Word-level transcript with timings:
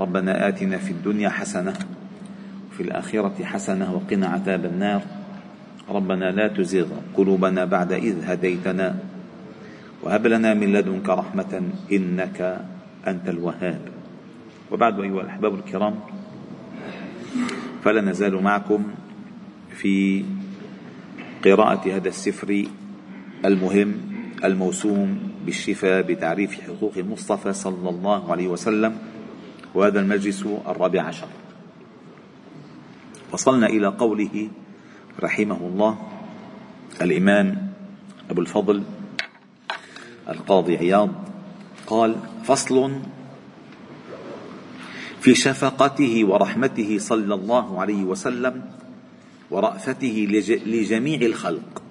ربنا 0.00 0.48
آتنا 0.48 0.78
في 0.78 0.90
الدنيا 0.90 1.28
حسنة 1.28 1.74
وفي 2.70 2.82
الآخرة 2.82 3.44
حسنة 3.44 3.94
وقنا 3.94 4.26
عذاب 4.26 4.64
النار. 4.64 5.02
ربنا 5.88 6.30
لا 6.30 6.48
تزغ 6.48 6.86
قلوبنا 7.16 7.64
بعد 7.64 7.92
إذ 7.92 8.24
هديتنا 8.24 8.96
وهب 10.02 10.26
لنا 10.26 10.54
من 10.54 10.72
لدنك 10.72 11.08
رحمة 11.08 11.62
إنك 11.92 12.60
أنت 13.06 13.28
الوهاب. 13.28 13.80
وبعد 14.72 15.00
أيها 15.00 15.20
الأحباب 15.20 15.54
الكرام 15.54 15.94
فلا 17.84 18.00
نزال 18.00 18.42
معكم 18.42 18.84
في 19.70 20.24
قراءة 21.44 21.96
هذا 21.96 22.08
السفر 22.08 22.64
المهم 23.44 23.94
الموسوم 24.44 25.18
بالشفاء 25.46 26.02
بتعريف 26.02 26.60
حقوق 26.60 26.92
المصطفى 26.96 27.52
صلى 27.52 27.90
الله 27.90 28.32
عليه 28.32 28.48
وسلم. 28.48 29.13
وهذا 29.74 30.00
المجلس 30.00 30.42
الرابع 30.42 31.02
عشر. 31.02 31.28
وصلنا 33.32 33.66
إلى 33.66 33.86
قوله 33.86 34.48
رحمه 35.20 35.56
الله 35.56 35.98
الإمام 37.02 37.72
أبو 38.30 38.40
الفضل 38.40 38.82
القاضي 40.28 40.76
عياض 40.76 41.10
قال 41.86 42.16
فصل 42.44 43.00
في 45.20 45.34
شفقته 45.34 46.24
ورحمته 46.24 46.98
صلى 46.98 47.34
الله 47.34 47.80
عليه 47.80 48.04
وسلم 48.04 48.70
ورأفته 49.50 50.28
لجميع 50.66 51.20
الخلق. 51.20 51.82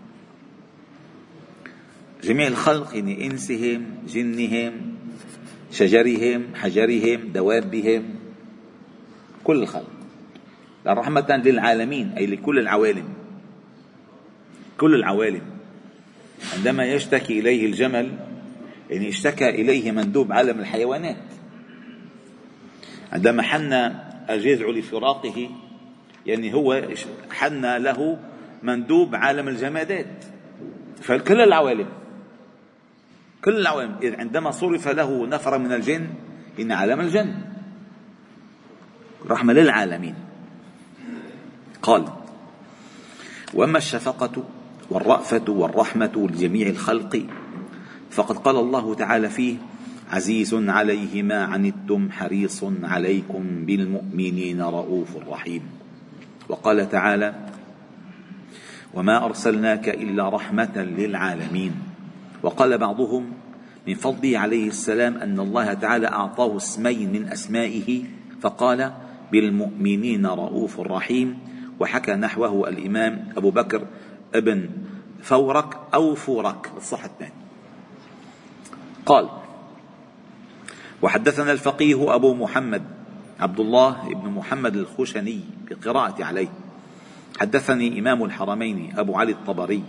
جميع 2.24 2.48
الخلق 2.48 2.96
يعني 2.96 3.26
إنسهم 3.26 3.86
جنهم 4.08 4.93
شجرهم 5.74 6.56
حجرهم 6.56 7.32
دوابهم 7.34 8.04
كل 9.44 9.62
الخلق. 9.62 9.90
رحمة 10.88 11.42
للعالمين 11.46 12.14
أي 12.18 12.26
لكل 12.26 12.60
العوالم. 12.60 13.06
كل 14.78 14.96
العوالم. 14.96 15.42
عندما 16.58 16.86
يشتكي 16.86 17.40
إليه 17.40 17.66
الجمل 17.66 18.12
يعني 18.90 19.10
اشتكى 19.10 19.50
إليه 19.50 19.92
مندوب 19.92 20.32
عالم 20.32 20.60
الحيوانات. 20.60 21.18
عندما 23.12 23.42
حن 23.42 23.74
الجذع 24.30 24.70
لفراقه 24.70 25.50
يعني 26.26 26.54
هو 26.54 26.82
حن 27.32 27.66
له 27.66 28.20
مندوب 28.64 29.16
عالم 29.16 29.48
الجمادات. 29.48 30.26
فكل 31.02 31.42
العوالم. 31.42 31.88
كل 33.44 33.56
العوالم 33.60 33.96
عندما 34.20 34.52
صرف 34.52 34.88
له 34.88 35.28
نفر 35.28 35.58
من 35.58 35.72
الجن 35.72 36.08
إن 36.60 36.72
عالم 36.72 37.00
الجن. 37.00 37.34
رحمة 39.30 39.54
للعالمين. 39.54 40.16
قال 41.82 42.06
واما 43.54 43.78
الشفقه 43.78 44.44
والرافه 44.90 45.46
والرحمه 45.48 46.30
لجميع 46.32 46.68
الخلق؟ 46.68 47.26
فقد 48.12 48.38
قال 48.38 48.56
الله 48.56 48.96
تعالى 48.96 49.30
فيه 49.30 49.56
عزيز 50.12 50.54
عليه 50.54 51.24
ما 51.24 51.44
عنتم 51.44 52.12
حريص 52.12 52.64
عليكم 52.84 53.66
بالمؤمنين 53.66 54.62
رؤوف 54.62 55.18
رحيم. 55.28 55.62
وقال 56.50 56.90
تعالى 56.90 57.36
وما 58.94 59.26
ارسلناك 59.26 59.90
الا 59.90 60.30
رحمه 60.30 60.78
للعالمين. 60.78 61.74
وقال 62.44 62.78
بعضهم 62.78 63.32
من 63.88 63.96
فضله 63.96 64.40
عليه 64.40 64.68
السلام 64.68 65.18
أن 65.18 65.40
الله 65.40 65.74
تعالى 65.74 66.08
أعطاه 66.08 66.58
اسمين 66.58 67.12
من 67.12 67.28
أسمائه 67.28 68.04
فقال 68.42 68.94
بالمؤمنين 69.32 70.26
رؤوف 70.26 70.80
رحيم 70.80 71.40
وحكى 71.80 72.14
نحوه 72.14 72.70
الإمام 72.70 73.30
أبو 73.38 73.52
بكر 73.52 73.88
ابن 74.36 74.70
فورك 75.22 75.78
أو 75.94 76.16
فورك 76.16 76.72
الصح 76.78 77.04
الثاني. 77.04 77.34
قال 79.06 79.30
وحدثنا 81.02 81.52
الفقيه 81.52 82.16
أبو 82.16 82.34
محمد 82.34 82.84
عبد 83.40 83.60
الله 83.60 84.14
بن 84.14 84.30
محمد 84.30 84.76
الخشني 84.76 85.40
بقراءة 85.70 86.24
عليه. 86.24 86.50
حدثني 87.40 88.00
إمام 88.00 88.24
الحرمين 88.24 88.94
أبو 88.98 89.16
علي 89.16 89.32
الطبري 89.32 89.84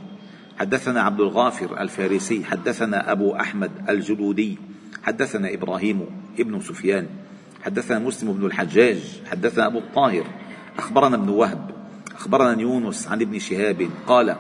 حدثنا 0.59 1.03
عبد 1.03 1.21
الغافر 1.21 1.81
الفارسي 1.81 2.45
حدثنا 2.45 3.13
أبو 3.13 3.37
أحمد 3.37 3.71
الجلودي 3.89 4.59
حدثنا 5.03 5.55
إبراهيم 5.55 6.07
ابن 6.39 6.61
سفيان 6.61 7.07
حدثنا 7.63 7.99
مسلم 7.99 8.33
بن 8.33 8.47
الحجاج 8.47 9.23
حدثنا 9.31 9.67
أبو 9.67 9.79
الطاهر 9.79 10.25
أخبرنا 10.79 11.17
ابن 11.17 11.29
وهب 11.29 11.71
أخبرنا 12.15 12.61
يونس 12.61 13.09
عن 13.09 13.21
ابن 13.21 13.39
شهاب 13.39 13.89
قال 14.07 14.37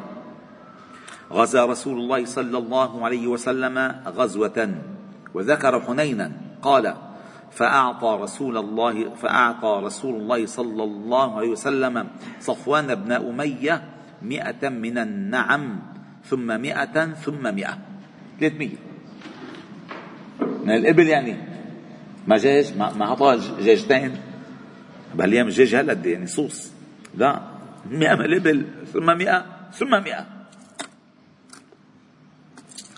غزا 1.32 1.66
رسول 1.66 1.98
الله 1.98 2.24
صلى 2.24 2.58
الله 2.58 3.04
عليه 3.04 3.26
وسلم 3.26 4.02
غزوة 4.06 4.74
وذكر 5.34 5.80
حنينا 5.80 6.32
قال 6.62 6.94
فأعطى 7.50 8.18
رسول 8.22 8.56
الله 8.56 9.14
فأعطى 9.14 9.80
رسول 9.84 10.14
الله 10.14 10.46
صلى 10.46 10.84
الله 10.84 11.36
عليه 11.36 11.48
وسلم 11.48 12.08
صفوان 12.40 12.94
بن 12.94 13.12
أمية 13.12 13.84
مئة 14.22 14.68
من 14.68 14.98
النعم 14.98 15.93
ثم 16.26 16.60
مئة 16.60 17.14
ثم 17.14 17.54
مئة. 17.54 17.78
ثلاثمية 18.40 18.76
من 20.40 20.70
الإبل 20.70 21.06
يعني. 21.06 21.36
ما 22.26 22.36
جاج 22.36 22.76
ما 22.78 23.04
أعطاه 23.04 23.40
جاجتين 23.60 24.16
بهالأيام 25.14 25.46
الجاج 25.46 25.74
هالقد 25.74 26.06
يعني 26.06 26.26
صوص. 26.26 26.72
لا. 27.16 27.40
مئة 27.90 28.14
من 28.14 28.24
الإبل 28.24 28.66
ثم 28.92 29.06
مئة 29.18 29.46
ثم 29.72 29.90
مئة. 29.90 30.26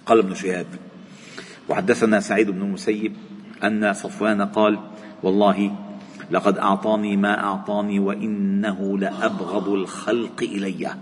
قال 0.07 0.19
ابن 0.19 0.35
شهاب 0.35 0.67
وحدثنا 1.69 2.21
سعيد 2.21 2.51
بن 2.51 2.63
المسيب 2.63 3.17
أن 3.65 3.93
صفوان 3.93 4.43
قال 4.43 4.79
والله 5.23 5.77
لقد 6.31 6.59
أعطاني 6.59 7.17
ما 7.17 7.45
أعطاني 7.45 7.99
وإنه 7.99 8.99
لأبغض 8.99 9.69
الخلق 9.69 10.43
إلي. 10.43 10.95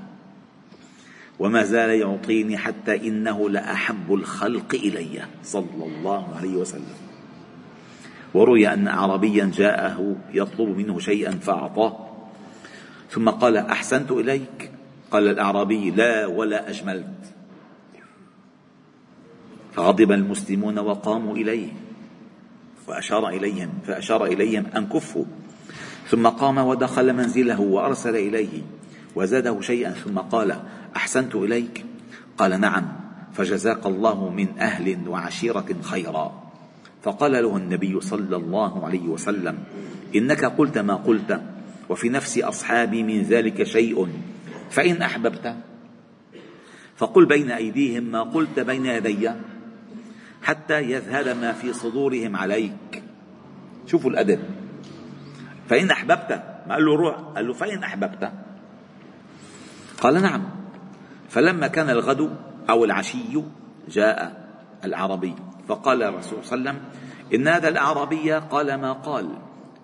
وما 1.39 1.65
زال 1.65 1.91
يعطيني 1.91 2.57
حتى 2.57 3.09
إنه 3.09 3.51
لأحب 3.51 4.15
الخلق 4.15 4.75
إلي. 4.75 5.23
صلى 5.43 5.85
الله 5.87 6.37
عليه 6.37 6.57
وسلم. 6.57 6.97
وروي 8.35 8.69
أن 8.69 8.89
أعرابيا 8.89 9.51
جاءه 9.55 10.17
يطلب 10.35 10.77
منه 10.77 10.99
شيئا 10.99 11.31
فأعطاه. 11.31 12.09
ثم 13.11 13.29
قال 13.29 13.57
أحسنت 13.57 14.11
إليك؟ 14.11 14.71
قال 15.11 15.29
الأعرابي 15.29 15.91
لا 15.91 16.27
ولا 16.27 16.71
أجملت. 16.71 17.35
فغضب 19.73 20.13
المسلمون 20.13 20.79
وقاموا 20.79 21.37
إليه. 21.37 21.69
واشار 22.89 23.29
إليهم 23.29 23.71
فأشار 23.87 24.25
إليهم 24.27 24.67
أن 24.77 24.87
كفوا. 24.87 25.25
ثم 26.09 26.27
قام 26.27 26.59
ودخل 26.59 27.13
منزله 27.13 27.61
وأرسل 27.61 28.17
إليه. 28.17 28.63
وزاده 29.17 29.61
شيئا 29.61 29.91
ثم 29.91 30.19
قال 30.19 30.57
أحسنت 30.97 31.35
إليك؟ 31.35 31.85
قال 32.39 32.61
نعم 32.61 32.87
فجزاك 33.33 33.87
الله 33.87 34.31
من 34.31 34.59
أهل 34.59 35.09
وعشيرة 35.09 35.67
خيرا. 35.83 36.45
فقال 37.03 37.33
له 37.33 37.57
النبي 37.57 38.01
صلى 38.01 38.37
الله 38.37 38.87
عليه 38.87 39.09
وسلم 39.09 39.59
إنك 40.17 40.45
قلت 40.45 40.79
ما 40.79 40.95
قلت 40.95 41.41
وفي 41.89 42.09
نفس 42.09 42.39
أصحابي 42.39 43.03
من 43.03 43.23
ذلك 43.23 43.63
شيء 43.63 44.09
فإن 44.71 45.03
أحببت. 45.03 45.57
فقل 46.97 47.27
بين 47.27 47.51
أيديهم 47.51 48.03
ما 48.03 48.23
قلت 48.23 48.61
بين 48.61 48.87
يدي 48.87 49.31
حتى 50.43 50.83
يذهب 50.83 51.37
ما 51.37 51.53
في 51.53 51.73
صدورهم 51.73 52.37
عليك. 52.37 53.03
شوفوا 53.87 54.11
الأدب. 54.11 54.39
فإن 55.69 55.91
أحببت 55.91 56.43
ما 56.67 56.75
قال 56.75 56.85
له 56.85 56.97
روح 56.97 57.17
قال 57.17 57.47
له 57.47 57.53
فإن 57.53 57.83
أحببت. 57.83 58.33
قال 60.01 60.23
نعم. 60.23 60.64
فلما 61.35 61.67
كان 61.67 61.91
الغد 61.91 62.37
أو 62.71 62.85
العشي 62.85 63.43
جاء 63.89 64.47
العربي 64.85 65.35
فقال 65.69 66.03
الرسول 66.03 66.45
صلى 66.45 66.59
الله 66.59 66.71
عليه 66.71 66.81
وسلم 66.81 66.91
إن 67.35 67.49
هذا 67.49 67.69
الأعرابي 67.69 68.33
قال 68.33 68.75
ما 68.75 68.93
قال 68.93 69.29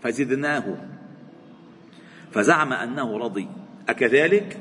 فزدناه. 0.03 0.77
فزعم 2.33 2.73
أنه 2.73 3.19
رضي. 3.19 3.49
أكذلك؟ 3.89 4.59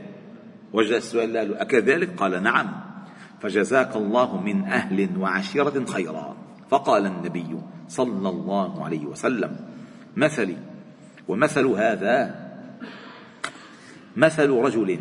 وجه 0.74 0.98
السؤال 0.98 1.34
له 1.34 1.62
أكذلك؟ 1.62 2.10
قال 2.18 2.44
نعم. 2.44 2.72
فجزاك 3.42 3.96
الله 3.96 4.42
من 4.42 4.64
أهل 4.64 5.18
وعشيرة 5.18 5.86
خيرا. 5.86 6.36
فقال 6.70 7.06
النبي 7.06 7.58
صلى 7.88 8.30
الله 8.30 8.86
عليه 8.86 9.06
وسلم 9.06 9.56
مثلي. 10.16 10.58
ومثل 11.28 11.66
هذا 11.66 12.50
مثل 14.16 14.50
رجل 14.50 15.00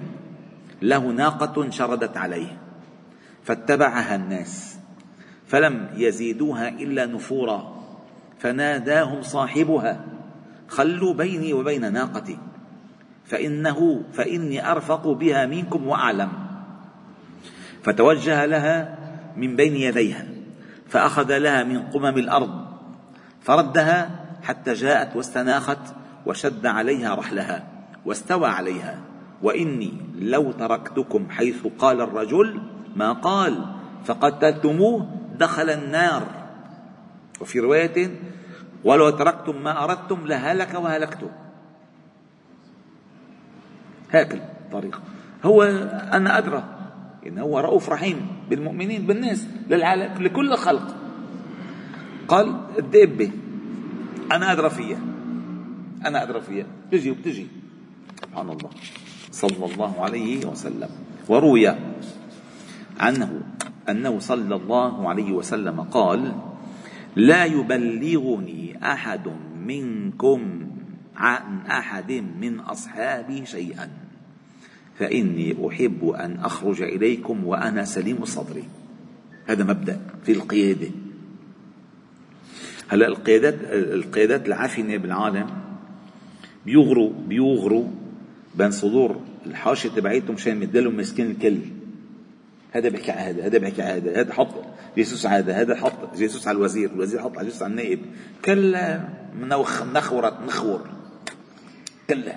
له 0.83 0.99
ناقة 0.99 1.71
شردت 1.71 2.17
عليه 2.17 2.59
فاتبعها 3.45 4.15
الناس 4.15 4.79
فلم 5.47 5.89
يزيدوها 5.95 6.69
إلا 6.69 7.07
نفورا 7.07 7.79
فناداهم 8.39 9.23
صاحبها 9.23 10.05
خلوا 10.69 11.15
بيني 11.15 11.53
وبين 11.53 11.93
ناقتي 11.93 12.39
فإنه 13.25 14.03
فإني 14.13 14.71
أرفق 14.71 15.09
بها 15.09 15.47
منكم 15.47 15.87
وأعلم. 15.87 16.29
فتوجه 17.83 18.47
لها 18.47 18.99
من 19.37 19.57
بين 19.57 19.77
يديها 19.77 20.27
فأخذ 20.89 21.39
لها 21.39 21.65
من 21.65 21.83
قمم 21.83 22.19
الأرض 22.19 22.67
فردها 23.43 24.11
حتى 24.43 24.73
جاءت 24.73 25.17
واستناخت 25.17 25.79
وشد 26.27 26.67
عليها 26.67 27.15
رحلها 27.15 27.67
واستوى 28.05 28.49
عليها. 28.49 28.99
وإني 29.43 29.93
لو 30.19 30.53
تركتكم 30.53 31.31
حيث 31.31 31.67
قال 31.79 32.01
الرجل 32.01 32.61
ما 32.97 33.13
قال 33.13 33.65
فقتلتموه 34.05 35.07
دخل 35.39 35.71
النار. 35.71 36.23
وفي 37.41 37.61
رواية 37.61 38.21
ولو 38.85 39.11
تركتم 39.11 39.63
ما 39.63 39.85
أردتم 39.85 40.27
لهلك 40.27 40.75
وهلكتم 40.75 41.31
هيك 44.11 44.35
الطريقة 44.35 45.01
هو 45.45 45.63
أنا 46.13 46.39
أدرى 46.39 46.65
إن 47.27 47.39
هو 47.39 47.59
رؤوف 47.59 47.89
رحيم 47.89 48.27
بالمؤمنين 48.51 49.07
بالناس 49.07 49.47
للعالم 49.71 50.23
لكل 50.23 50.53
الخلق 50.53 50.97
قال 52.29 52.61
الدابة 52.79 53.31
أنا 54.33 54.53
أدرى 54.53 54.71
فيها 54.71 54.99
أنا 56.07 56.23
أدرى 56.23 56.41
فيها 56.41 56.67
تجي 56.93 57.11
وبتجي 57.11 57.47
سبحان 58.23 58.51
الله. 58.51 58.71
صلى 59.31 59.73
الله 59.73 60.01
عليه 60.01 60.47
وسلم. 60.47 60.89
وروي 61.29 61.69
عنه 63.01 63.41
أنه 63.89 64.19
صلى 64.19 64.55
الله 64.55 65.09
عليه 65.09 65.33
وسلم 65.33 65.81
قال 65.81 66.33
لا 67.17 67.45
يبلغني 67.45 68.79
أحد 68.83 69.29
منكم 69.67 70.41
عن 71.17 71.67
أحد 71.67 72.13
من 72.13 72.61
أصحابي 72.61 73.47
شيئا 73.47 73.91
فإني 74.99 75.69
أحب 75.69 76.09
أن 76.09 76.37
أخرج 76.41 76.83
إليكم 76.83 77.45
وأنا 77.45 77.85
سليم 77.85 78.23
الصدر 78.23 78.63
هذا 79.47 79.65
مبدأ 79.65 80.01
في 80.25 80.33
القيادة. 80.33 80.91
هلا 82.89 83.07
القيادات 83.07 83.55
القيادات 83.73 84.47
العفنه 84.47 84.97
بالعالم 84.97 85.47
بيغروا 86.67 87.13
بيغروا 87.29 87.87
بين 88.59 88.71
صدور 88.71 89.21
الحاشيه 89.47 89.89
تبعيتهم 89.89 90.35
مشان 90.35 90.63
يدلهم 90.63 90.97
مسكين 90.97 91.31
الكل 91.31 91.59
هذا 92.73 92.89
بيحكي 92.89 93.13
على 93.13 93.31
هذا 93.31 93.47
هذا 93.47 93.59
بيحكي 93.59 93.83
على 93.83 93.93
هذا 93.93 94.21
هذا 94.21 94.33
حط 94.33 94.55
جاسوس 94.97 95.27
على 95.27 95.39
هذا 95.39 95.61
هذا 95.61 95.77
حط 95.77 96.17
جاسوس 96.17 96.49
على 96.49 96.57
الوزير 96.57 96.91
الوزير 96.91 97.23
حط 97.23 97.39
جاسوس 97.39 97.63
على 97.63 97.71
النائب. 97.71 98.01
كلها 98.45 99.09
منخورة 99.85 100.39
نخور. 100.47 100.89
كلا. 102.09 102.37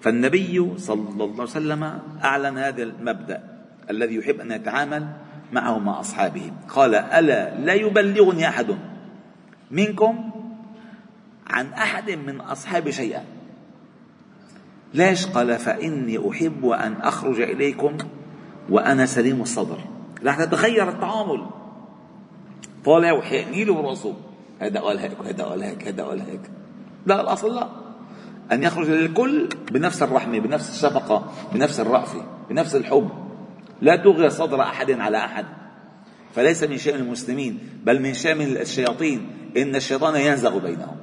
فالنبي 0.00 0.78
صلى 0.78 1.08
الله 1.10 1.32
عليه 1.32 1.42
وسلم 1.42 2.00
أعلن 2.24 2.58
هذا 2.58 2.82
المبدأ 2.82 3.42
الذي 3.90 4.14
يحب 4.14 4.40
أن 4.40 4.50
يتعامل 4.52 5.06
معه 5.52 5.78
مع 5.78 6.00
أصحابه. 6.00 6.52
قال 6.68 6.94
ألا 6.94 7.60
لا 7.60 7.74
يبلغني 7.74 8.48
أحد 8.48 8.76
منكم 9.70 10.30
عن 11.46 11.66
أحد 11.72 12.10
من 12.10 12.40
أصحابي 12.40 12.92
شيئا؟ 12.92 13.35
ليش 14.94 15.26
قال 15.26 15.58
فإني 15.58 16.30
أحب 16.30 16.66
أن 16.66 16.92
أخرج 16.92 17.40
إليكم 17.40 17.96
وأنا 18.70 19.06
سليم 19.06 19.42
الصدر؟ 19.42 19.78
رح 20.24 20.44
تتغير 20.44 20.88
التعامل. 20.88 21.46
طالع 22.84 23.12
وحيقني 23.12 23.64
له 23.64 23.74
براسه 23.74 24.14
هذا 24.58 24.80
قال 24.80 24.98
هيك 24.98 25.20
وهذا 25.20 25.44
قال 25.44 25.62
هيك 25.62 25.88
هذا 25.88 26.04
قال 26.04 26.20
هيك. 26.20 26.40
لا 27.06 27.20
الأصل 27.20 27.54
لا. 27.54 27.68
أن 28.52 28.62
يخرج 28.62 28.90
للكل 28.90 29.48
بنفس 29.70 30.02
الرحمة 30.02 30.38
بنفس 30.38 30.70
الشفقة 30.70 31.32
بنفس 31.52 31.80
الرأفة 31.80 32.24
بنفس 32.50 32.76
الحب. 32.76 33.08
لا 33.80 33.96
تغير 33.96 34.28
صدر 34.28 34.62
أحد 34.62 34.90
على 34.90 35.16
أحد. 35.16 35.44
فليس 36.34 36.62
من 36.62 36.78
شأن 36.78 37.00
المسلمين 37.00 37.58
بل 37.84 38.02
من 38.02 38.14
شأن 38.14 38.40
الشياطين. 38.40 39.30
إن 39.56 39.76
الشيطان 39.76 40.20
ينزغ 40.20 40.58
بينهم. 40.58 40.96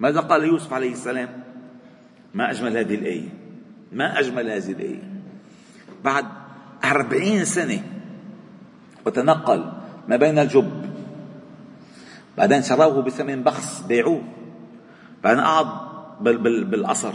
ماذا 0.00 0.20
قال 0.20 0.44
يوسف 0.44 0.72
عليه 0.72 0.92
السلام؟ 0.92 1.47
ما 2.34 2.50
أجمل 2.50 2.76
هذه 2.76 2.94
الآية. 2.94 3.28
ما 3.92 4.18
أجمل 4.18 4.50
هذه 4.50 4.72
الآية. 4.72 5.02
بعد 6.04 6.24
أربعين 6.84 7.44
سنة 7.44 7.82
وتنقل 9.06 9.72
ما 10.08 10.16
بين 10.16 10.38
الجب. 10.38 10.70
بعدين 12.36 12.62
شروه 12.62 13.02
بثمن 13.02 13.42
بخس 13.42 13.80
بيعوه. 13.80 14.22
بعدين 15.24 15.40
قعد 15.40 15.66
بال 16.20 16.38
بال 16.38 16.64
بالقصر 16.64 17.12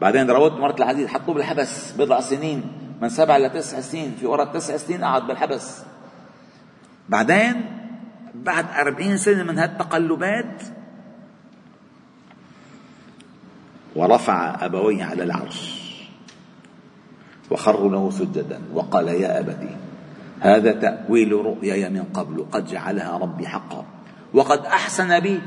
بعدين 0.00 0.30
روت 0.30 0.52
مرة 0.52 0.76
العزيز 0.78 1.08
حطوه 1.08 1.34
بالحبس 1.34 1.92
بضع 1.92 2.20
سنين 2.20 2.62
من 3.02 3.08
سبع 3.08 3.36
لتسع 3.36 3.80
سنين 3.80 4.14
في 4.20 4.26
ورا 4.26 4.44
تسع 4.44 4.76
سنين 4.76 5.04
قعد 5.04 5.26
بالحبس. 5.26 5.82
بعدين 7.08 7.64
بعد 8.34 8.66
أربعين 8.78 9.16
سنة 9.16 9.42
من 9.42 9.58
هالتقلبات 9.58 10.62
ورفع 13.98 14.64
أبويه 14.64 15.04
على 15.04 15.22
العرش. 15.22 15.78
وخروا 17.50 17.90
له 17.90 18.10
سجدا 18.10 18.60
وقال 18.74 19.08
يا 19.08 19.40
أبتي 19.40 19.76
هذا 20.40 20.72
تأويل 20.72 21.32
رؤياي 21.32 21.90
من 21.90 22.02
قبل 22.02 22.46
قد 22.52 22.66
جعلها 22.66 23.18
ربي 23.18 23.48
حقا. 23.48 23.86
وقد 24.34 24.66
أحسن 24.66 25.20
بي 25.20 25.40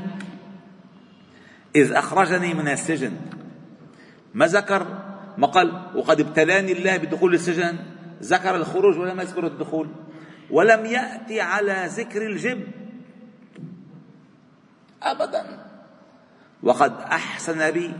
إذ 1.76 1.92
أخرجني 1.92 2.54
من 2.54 2.68
السجن. 2.68 3.12
ما 4.34 4.46
ذكر؟ 4.46 4.86
ما 5.38 5.46
قال 5.46 5.72
وقد 5.94 6.20
ابتلاني 6.20 6.72
الله 6.72 6.96
بدخول 6.96 7.34
السجن. 7.34 7.78
ذكر 8.22 8.56
الخروج 8.56 8.98
ولم 8.98 9.20
يذكر 9.20 9.46
الدخول؟ 9.46 9.88
ولم 10.50 10.86
يأتي 10.86 11.40
على 11.40 11.88
ذكر 11.88 12.26
الجب 12.26 12.66
أبدا. 15.02 15.44
وقد 16.62 16.92
أحسن 17.00 17.70
بي 17.70 17.92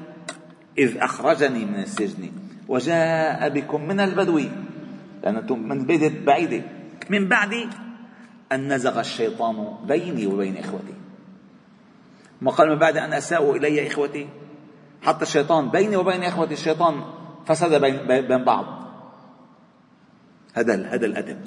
إذ 0.78 0.98
أخرجني 0.98 1.64
من 1.64 1.80
السجن 1.80 2.32
وجاء 2.68 3.48
بكم 3.48 3.88
من 3.88 4.00
البدو 4.00 4.40
لأنكم 5.22 5.68
من 5.68 5.86
بيت 5.86 6.22
بعيدة 6.22 6.62
من 7.10 7.28
بعد 7.28 7.68
أن 8.52 8.72
نزغ 8.72 9.00
الشيطان 9.00 9.76
بيني 9.86 10.26
وبين 10.26 10.56
إخوتي. 10.56 10.94
ما 12.40 12.50
قال 12.50 12.68
من 12.68 12.78
بعد 12.78 12.96
أن 12.96 13.12
أساءوا 13.12 13.56
إلي 13.56 13.86
إخوتي؟ 13.86 14.28
حتى 15.02 15.22
الشيطان 15.22 15.70
بيني 15.70 15.96
وبين 15.96 16.22
إخوتي 16.22 16.54
الشيطان 16.54 17.04
فسد 17.46 17.80
بين, 17.80 18.26
بين 18.26 18.44
بعض. 18.44 18.64
هذا 20.54 20.86
هذا 20.86 21.06
الأدب. 21.06 21.38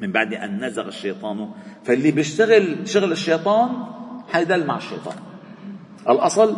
من 0.00 0.12
بعد 0.12 0.34
أن 0.34 0.64
نزغ 0.64 0.88
الشيطان 0.88 1.50
فاللي 1.84 2.10
بيشتغل 2.10 2.88
شغل 2.88 3.12
الشيطان 3.12 3.84
حيدل 4.32 4.66
مع 4.66 4.76
الشيطان. 4.76 5.16
الأصل 6.08 6.56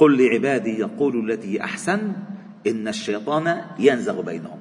قل 0.00 0.26
لعبادي 0.26 0.78
يقولوا 0.78 1.22
التي 1.22 1.64
أحسن 1.64 2.12
إن 2.66 2.88
الشيطان 2.88 3.60
ينزغ 3.78 4.20
بينهم. 4.20 4.58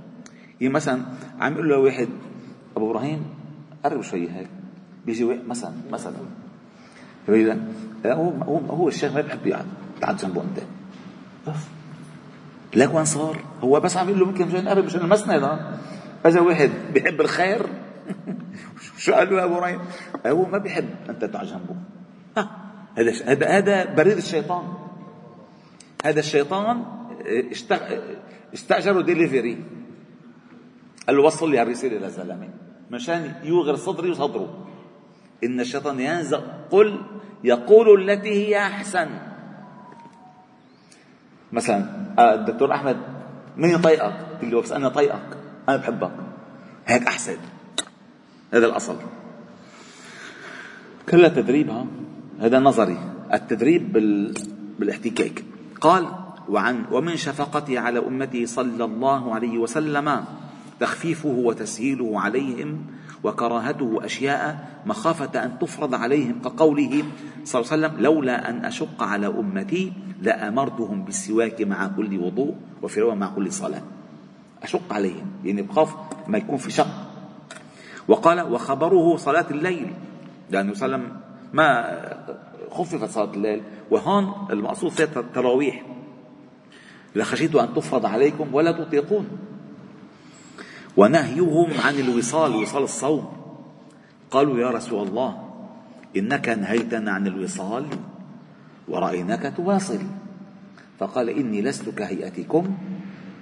يعني 0.62 0.74
مثلا 0.74 1.04
عم 1.40 1.54
يقول 1.54 1.70
له 1.70 1.78
واحد 1.78 2.08
أبو 2.78 2.92
إبراهيم 2.92 3.24
قرب 3.84 4.02
شوي 4.02 4.30
هيك. 4.30 4.48
بيجي 5.06 5.26
مثلا 5.26 5.74
مثلا. 5.92 6.14
هو 8.06 8.30
هو 8.30 8.58
هو 8.58 8.88
الشيخ 8.88 9.14
ما 9.14 9.22
بيحب 9.22 9.48
يقعد 9.48 9.66
تعال 10.02 10.18
جنبه 10.18 10.42
انت 10.42 10.60
لك 12.76 12.94
وين 12.94 13.06
صار؟ 13.06 13.44
هو 13.64 13.80
بس 13.80 13.98
عم 13.98 14.10
يقول 14.10 14.20
له 14.20 14.28
يمكن 14.28 14.48
مشان 14.48 14.68
قرب 14.68 14.86
مشان 14.86 15.02
المسند 15.02 15.60
اجى 16.26 16.40
واحد 16.40 16.72
بيحب 16.94 17.22
الخير 17.22 17.66
شو 18.98 19.14
قال 19.14 19.36
له 19.36 19.44
أبو 19.44 19.56
إبراهيم؟ 19.56 19.80
هو 20.26 20.46
ما 20.46 20.58
بيحب 20.58 20.90
أنت 21.10 21.26
تقعد 21.26 21.46
جنبه. 21.46 21.76
هذا 22.98 23.12
هذا 23.26 23.48
هذا 23.48 23.94
بريد 23.94 24.18
الشيطان. 24.18 24.89
هذا 26.06 26.20
الشيطان 26.20 26.86
استاجروا 28.54 29.02
ديليفري 29.02 29.64
قال 31.08 31.18
له 31.18 31.24
وصل 31.24 31.52
لي 31.52 31.64
للزلمه 31.84 32.50
مشان 32.92 33.34
يوغر 33.44 33.76
صدري 33.76 34.10
وصدره. 34.10 34.68
إن 35.44 35.60
الشيطان 35.60 36.00
ينزغ. 36.00 36.42
قل 36.72 37.02
يقول 37.44 38.10
التي 38.10 38.30
هي 38.30 38.60
أحسن. 38.60 39.10
مثلا 41.52 41.86
آه، 42.20 42.34
الدكتور 42.34 42.74
أحمد 42.74 42.98
من 43.58 43.70
يطيقك؟ 43.70 44.14
قل 44.42 44.52
له 44.52 44.62
بس 44.62 44.72
أنا 44.72 44.90
طيقك. 44.90 45.38
أنا 45.70 45.78
بحبك. 45.78 46.12
هيك 46.88 47.08
أحسن. 47.08 47.38
هذا 48.54 48.66
الأصل. 48.66 48.96
كلها 51.10 51.30
تدريب 51.30 51.70
ها؟ 51.70 51.86
هذا 52.40 52.60
نظري. 52.60 52.98
التدريب 53.34 53.94
بال... 53.94 54.34
بالإحتكاك. 54.80 55.44
قال 55.82 56.08
وعن 56.50 56.86
ومن 56.92 57.16
شفقته 57.16 57.80
على 57.80 58.00
أمته 58.00 58.46
صلى 58.46 58.84
الله 58.86 59.36
عليه 59.36 59.58
وسلم 59.58 60.26
تخفيفه 60.80 61.30
وتسهيله 61.30 62.20
عليهم 62.20 62.86
وكراهته 63.24 64.06
أشياء 64.06 64.70
مخافة 64.86 65.44
أن 65.44 65.60
تفرض 65.60 65.96
عليهم 65.96 66.42
كقوله 66.42 67.04
صلى 67.44 67.62
الله 67.62 67.72
عليه 67.72 67.88
وسلم 67.88 68.02
لولا 68.04 68.50
أن 68.50 68.66
أشق 68.66 69.04
على 69.04 69.28
أمتي 69.28 69.94
لأمرتهم 70.22 71.04
بالسواك 71.04 71.62
مع 71.62 71.88
كل 71.88 72.20
وضوء 72.20 72.56
وفي 72.82 73.02
مع 73.02 73.28
كل 73.36 73.52
صلاة. 73.52 73.82
أشق 74.64 74.94
عليهم 74.94 75.28
يعني 75.44 75.62
بخاف 75.62 75.96
ما 76.28 76.38
يكون 76.38 76.58
في 76.58 76.72
شق. 76.72 76.88
وقال 78.08 78.42
وخبره 78.42 79.18
صلاة 79.18 79.46
الليل. 79.52 79.94
لأنه 80.50 80.74
صلى 80.74 80.86
الله 80.86 80.98
عليه 80.98 81.06
وسلم 81.06 81.22
ما 81.54 82.00
خففت 82.72 83.10
صلاة 83.10 83.34
الليل 83.34 83.62
وهون 83.92 84.48
المقصود 84.52 84.92
فيها 84.92 85.20
التراويح 85.20 85.86
لخشيت 87.16 87.56
أن 87.56 87.74
تفرض 87.74 88.06
عليكم 88.06 88.54
ولا 88.54 88.72
تطيقون. 88.72 89.28
ونهيهم 90.98 91.68
عن 91.86 91.96
الوصال 91.96 92.56
وصال 92.56 92.84
الصوم. 92.84 93.32
قالوا 94.32 94.60
يا 94.60 94.70
رسول 94.70 95.08
الله 95.08 95.50
إنك 96.18 96.50
نهيتنا 96.50 97.12
عن 97.12 97.28
الوصال 97.28 97.86
ورأيناك 98.88 99.54
تواصل. 99.58 100.00
فقال 101.00 101.30
إني 101.30 101.62
لست 101.62 101.90
كهيئتكم 101.90 102.78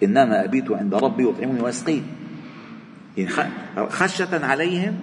إنما 0.04 0.46
أبيت 0.46 0.72
عند 0.72 0.96
ربي 0.96 1.30
يطعمني 1.30 1.62
ويسقين 1.62 2.04
يعني 3.18 4.46
عليهم 4.46 5.00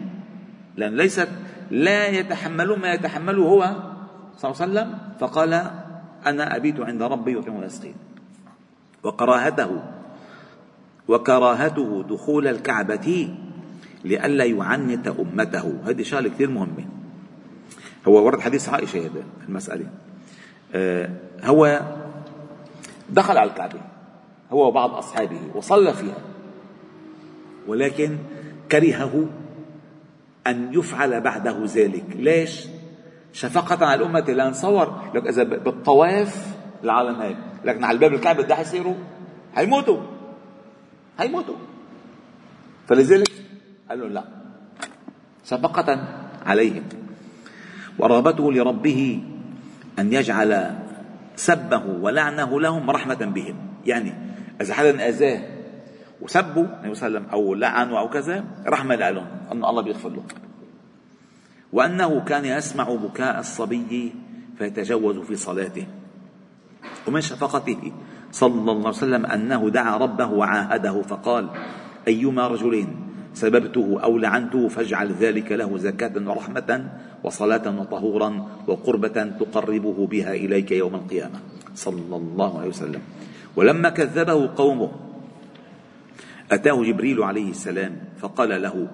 لأن 0.77 0.97
ليست 0.97 1.29
لا 1.71 2.09
يتحملون 2.09 2.79
ما 2.79 2.93
يتحمله 2.93 3.43
هو 3.43 3.94
صلى 4.39 4.51
الله 4.51 4.63
عليه 4.63 4.73
وسلم 4.73 4.99
فقال 5.21 5.53
أنا 6.27 6.57
أبيت 6.57 6.81
عند 6.81 7.03
ربي 7.03 7.39
يطعمني 7.39 7.61
ويسقين 7.61 7.95
وكراهته 9.05 9.83
وكراهته 11.09 12.03
دخول 12.03 12.47
الكعبة 12.47 13.29
لئلا 14.05 14.45
يعنت 14.45 15.09
أمته. 15.09 15.81
هذه 15.87 16.03
شغلة 16.03 16.29
كثير 16.29 16.51
مهمة. 16.51 16.85
هو 18.09 18.25
ورد 18.25 18.41
حديث 18.41 18.69
عائشة 18.69 18.99
هذا 18.99 19.23
المسألة. 19.49 19.87
آه 20.75 21.11
هو 21.45 21.81
دخل 23.11 23.39
على 23.39 23.51
الكعبة 23.51 23.81
هو 24.53 24.69
وبعض 24.69 24.91
أصحابه 24.91 25.41
وصلى 25.55 25.93
فيها. 25.93 26.19
ولكن 27.67 28.19
كرهه 28.73 29.27
أن 30.47 30.75
يفعل 30.75 31.21
بعده 31.21 31.65
ذلك. 31.65 32.05
ليش؟ 32.17 32.67
شفقة 33.35 33.87
على 33.87 34.03
الأمة 34.03 34.21
لأن 34.21 34.53
صور 34.53 35.11
لك 35.15 35.27
إذا 35.27 35.43
بالطواف 35.43 36.55
العالم 36.85 37.21
هيك. 37.21 37.37
لكن 37.65 37.85
على 37.85 37.95
الباب 37.95 38.15
الكعبة 38.15 38.43
ده 38.43 38.55
حيصيروا. 38.55 38.95
حيموتوا. 39.55 40.01
حيموتوا. 41.19 41.55
فلذلك 42.87 43.31
قال 43.91 44.01
له 44.01 44.09
لا. 44.09 44.25
شفقة 45.45 45.99
عليهم. 46.47 46.83
ورغبته 47.99 48.53
لربه 48.53 49.23
أن 49.99 50.13
يجعل 50.13 50.71
سبه 51.37 51.83
ولعنه 51.87 52.61
لهم 52.61 52.91
رحمة 52.91 53.15
بهم. 53.15 53.57
يعني 53.87 54.15
إذا 54.61 54.75
حدا 54.75 55.09
أذاه 55.09 55.41
وسبوا 56.23 56.65
النبي 56.65 56.95
صلى 56.95 57.09
الله 57.09 57.19
عليه 57.19 57.27
وسلم 57.27 57.27
أو 57.33 57.55
لعنوا 57.55 57.99
أو 57.99 58.09
كذا 58.09 58.45
رحمة 58.67 58.95
لهم. 58.95 59.27
أن 59.53 59.65
الله 59.65 59.83
بيغفر 59.83 60.09
له. 60.09 60.23
وأنه 61.75 62.21
كان 62.23 62.45
يسمع 62.45 62.87
بكاء 62.87 63.41
الصبي 63.43 64.15
فيتجوز 64.59 65.17
في 65.27 65.35
صلاته. 65.35 65.87
ومن 67.07 67.21
شفقته 67.21 67.93
صلى 68.31 68.71
الله 68.71 68.95
عليه 68.95 69.03
وسلم 69.03 69.27
أنه 69.27 69.71
دعا 69.71 69.97
ربه 69.97 70.27
وعاهده 70.27 71.03
فقال 71.03 71.51
أيما 72.09 72.47
رجل 72.49 72.87
سببته 73.35 73.99
أو 74.03 74.19
لعنته 74.19 74.69
فاجعل 74.69 75.13
ذلك 75.13 75.53
له 75.53 75.79
زكاة 75.79 76.15
ورحمة 76.15 76.71
وصلاة 77.25 77.67
وطهورا 77.81 78.31
وقربة 78.67 79.19
تقربه 79.43 79.99
بها 80.07 80.33
إليك 80.35 80.71
يوم 80.73 80.95
القيامة. 80.95 81.39
صلى 81.75 82.17
الله 82.17 82.59
عليه 82.59 82.69
وسلم. 82.69 83.03
ولما 83.57 83.89
كذبه 83.89 84.51
قومه 84.57 84.91
أتاه 86.53 86.83
جبريل 86.83 87.23
عليه 87.23 87.51
السلام 87.51 87.93
فقال 88.23 88.63
له 88.63 88.89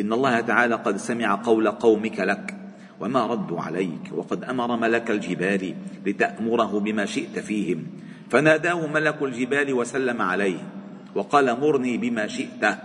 إن 0.00 0.12
الله 0.12 0.40
تعالى 0.40 0.74
قد 0.74 0.96
سمع 0.96 1.34
قول 1.34 1.70
قومك 1.70 2.20
لك 2.20 2.54
وما 3.00 3.26
ردوا 3.26 3.60
عليك 3.60 4.10
وقد 4.12 4.44
أمر 4.44 4.76
ملك 4.76 5.10
الجبال 5.10 5.74
لتأمره 6.06 6.80
بما 6.80 7.04
شئت 7.04 7.38
فيهم 7.38 7.86
فناداه 8.30 8.86
ملك 8.86 9.22
الجبال 9.22 9.72
وسلم 9.72 10.22
عليه 10.22 10.58
وقال 11.14 11.60
مرني 11.60 11.96
بما 11.96 12.26
شئت 12.26 12.78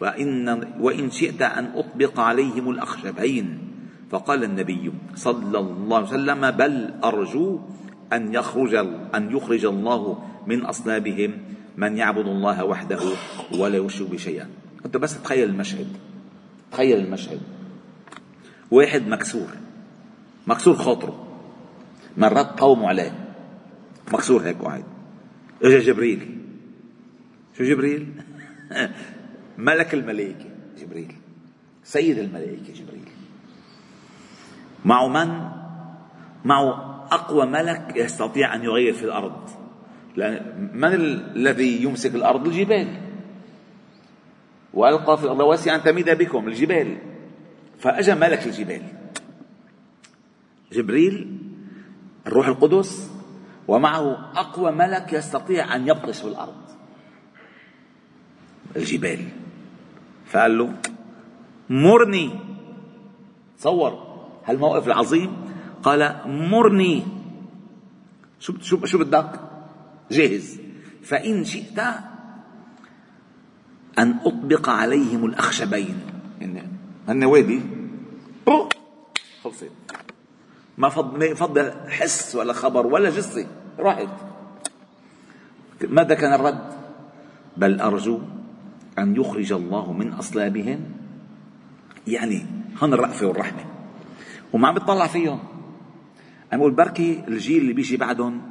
وإن, 0.00 0.64
وإن 0.80 1.10
شئت 1.10 1.42
أن 1.42 1.70
أطبق 1.74 2.20
عليهم 2.20 2.70
الأخشبين 2.70 3.58
فقال 4.10 4.44
النبي 4.44 4.92
صلى 5.14 5.58
الله 5.58 5.96
عليه 5.96 6.08
وسلم 6.08 6.50
بل 6.50 6.94
أرجو 7.04 7.60
أن 8.12 8.34
يخرج 8.34 8.74
أن 9.14 9.36
يخرج 9.36 9.64
الله 9.64 10.18
من 10.46 10.64
أصلابهم 10.64 11.30
من 11.76 11.96
يعبد 11.96 12.26
الله 12.26 12.64
وحده 12.64 13.00
ولا 13.58 13.76
يشرك 13.76 14.10
بشيئا 14.10 14.48
أنت 14.86 14.96
بس 14.96 15.22
تخيل 15.22 15.48
المشهد. 15.48 15.86
تخيل 16.72 16.98
المشهد. 16.98 17.40
واحد 18.70 19.08
مكسور. 19.08 19.48
مكسور 20.46 20.76
خاطره. 20.76 21.26
مرات 22.16 22.60
قوموا 22.60 22.88
عليه. 22.88 23.28
مكسور 24.12 24.42
هيك 24.42 24.62
واحد. 24.62 24.84
اجى 25.62 25.78
جبريل. 25.78 26.38
شو 27.58 27.64
جبريل؟ 27.64 28.12
ملك 29.58 29.94
الملائكة. 29.94 30.50
جبريل. 30.78 31.14
سيد 31.84 32.18
الملائكة 32.18 32.72
جبريل. 32.72 33.08
معه 34.84 35.08
من؟ 35.08 35.48
معه 36.44 36.98
أقوى 37.10 37.46
ملك 37.46 37.92
يستطيع 37.96 38.54
أن 38.54 38.64
يغير 38.64 38.92
في 38.92 39.04
الأرض. 39.04 39.50
لأن 40.16 40.70
من 40.74 40.94
الذي 40.94 41.82
يمسك 41.82 42.14
الأرض؟ 42.14 42.46
الجبال. 42.46 43.07
وألقى 44.74 45.18
في 45.18 45.24
الأرض 45.24 45.40
واسعا 45.40 45.78
تميد 45.78 46.10
بكم 46.10 46.48
الجبال. 46.48 46.98
فأجا 47.78 48.14
ملك 48.14 48.46
الجبال. 48.46 48.82
جبريل 50.72 51.38
الروح 52.26 52.46
القدس 52.46 53.10
ومعه 53.68 54.32
أقوى 54.36 54.72
ملك 54.72 55.12
يستطيع 55.12 55.76
أن 55.76 55.88
يبطش 55.88 56.18
في 56.20 56.28
الأرض 56.28 56.62
الجبال. 58.76 59.28
فقال 60.26 60.58
له 60.58 60.74
مرني. 61.70 62.30
تصور 63.58 63.92
هالموقف 64.44 64.86
العظيم. 64.86 65.36
قال 65.82 66.20
مرني. 66.26 67.02
شو 68.40 68.52
شو 68.60 68.84
شو 68.84 68.98
بدك؟ 68.98 69.40
جاهز. 70.10 70.60
فإن 71.02 71.44
شئت 71.44 71.80
أن 73.98 74.16
أطبق 74.24 74.68
عليهم 74.68 75.24
الأخشبين. 75.24 76.00
يعني 76.40 76.62
هن 77.08 77.24
وادي 77.24 77.60
خلصت 79.44 79.70
ما 80.78 80.88
فضل 81.34 81.72
حس 81.88 82.36
ولا 82.36 82.52
خبر 82.52 82.86
ولا 82.86 83.10
جصة 83.10 83.46
راحت. 83.78 84.08
ماذا 85.88 86.14
كان 86.14 86.32
الرد؟ 86.32 86.72
بل 87.56 87.80
أرجو 87.80 88.20
أن 88.98 89.16
يخرج 89.16 89.52
الله 89.52 89.92
من 89.92 90.12
أصلابهم. 90.12 90.80
يعني 92.06 92.46
هن 92.82 92.92
الرأفة 92.94 93.26
والرحمة. 93.26 93.64
وما 94.52 94.68
عم 94.68 94.74
بتطلع 94.74 95.06
فيهم. 95.06 95.38
عم 96.52 96.58
بقول 96.58 96.72
بركي 96.72 97.24
الجيل 97.28 97.62
اللي 97.62 97.72
بيجي 97.72 97.96
بعدهم 97.96 98.42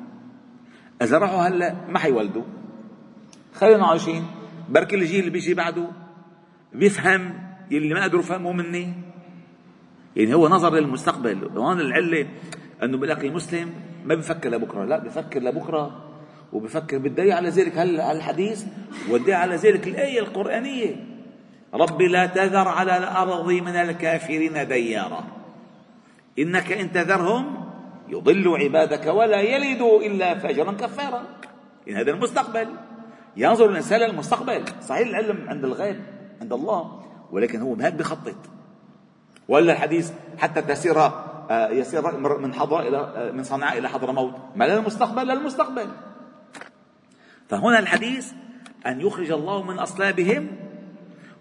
إذا 1.02 1.18
راحوا 1.18 1.48
هلأ 1.48 1.76
ما 1.90 2.00
حيولدوا. 2.00 2.44
خلينا 3.56 3.88
عايشين. 3.88 4.26
بركي 4.70 4.96
الجيل 4.96 5.20
اللي 5.20 5.32
بيجي 5.32 5.54
بعده 5.54 5.88
بيفهم 6.74 7.34
يلي 7.72 7.94
ما 7.94 8.04
قدروا 8.04 8.22
يفهموا 8.22 8.54
مني. 8.54 8.94
يعني 10.16 10.34
هو 10.34 10.48
نظر 10.48 10.74
للمستقبل 10.74 11.46
وهون 11.46 11.80
العلة 11.80 12.28
أنه 12.84 12.98
بيقول 12.98 13.10
لك 13.10 13.26
المسلم 13.26 13.74
ما 14.06 14.16
بفكر 14.16 14.50
لبكرة 14.50 14.86
لا 14.86 14.98
بفكر 15.00 15.40
لبكرة 15.40 16.04
وبفكر 16.54 16.98
بالدليل 16.98 17.32
على 17.32 17.50
ذلك 17.50 17.78
الحديث 17.78 18.66
والدليل 19.10 19.36
على 19.36 19.56
ذلك 19.56 19.88
الآية 19.88 20.20
القرآنية. 20.20 20.96
رب 21.74 22.02
لا 22.02 22.26
تذر 22.26 22.68
على 22.68 22.98
الأرض 22.98 23.52
من 23.52 23.76
الكافرين 23.76 24.68
ديارا. 24.68 25.24
إنك 26.40 26.72
إن 26.72 26.92
تذرهم 26.92 27.68
يضلوا 28.10 28.58
عبادك 28.58 29.06
ولا 29.06 29.42
يلدوا 29.42 30.02
إلا 30.02 30.40
فاجرا 30.40 30.72
كفارا. 30.72 31.24
إن 31.90 31.94
هذا 31.94 32.12
المستقبل. 32.12 32.68
ينظر 33.38 33.70
الإنسان 33.70 34.00
للمستقبل 34.00 34.66
صحيح 34.82 35.08
العلم 35.08 35.50
عند 35.50 35.66
الغيب 35.66 36.00
عند 36.42 36.54
الله 36.54 37.02
ولكن 37.32 37.62
هو 37.62 37.76
هيك 37.76 37.94
بخطط 37.94 38.36
ولا 39.48 39.74
الحديث 39.74 40.12
حتى 40.38 40.62
تسير 40.62 41.00
آه، 41.50 41.70
يسير 41.70 42.18
من 42.38 42.54
حضراء 42.54 42.88
إلى 42.88 42.98
آه، 42.98 43.32
من 43.32 43.44
صنعاء 43.44 43.78
إلى 43.78 43.90
حضرموت 43.90 44.34
ما 44.56 44.66
للمستقبل 44.66 45.28
للمستقبل 45.28 45.88
فهنا 47.48 47.80
الحديث 47.80 48.32
أن 48.86 49.02
يخرج 49.02 49.32
الله 49.32 49.64
من 49.64 49.80
أصلابهم 49.80 50.48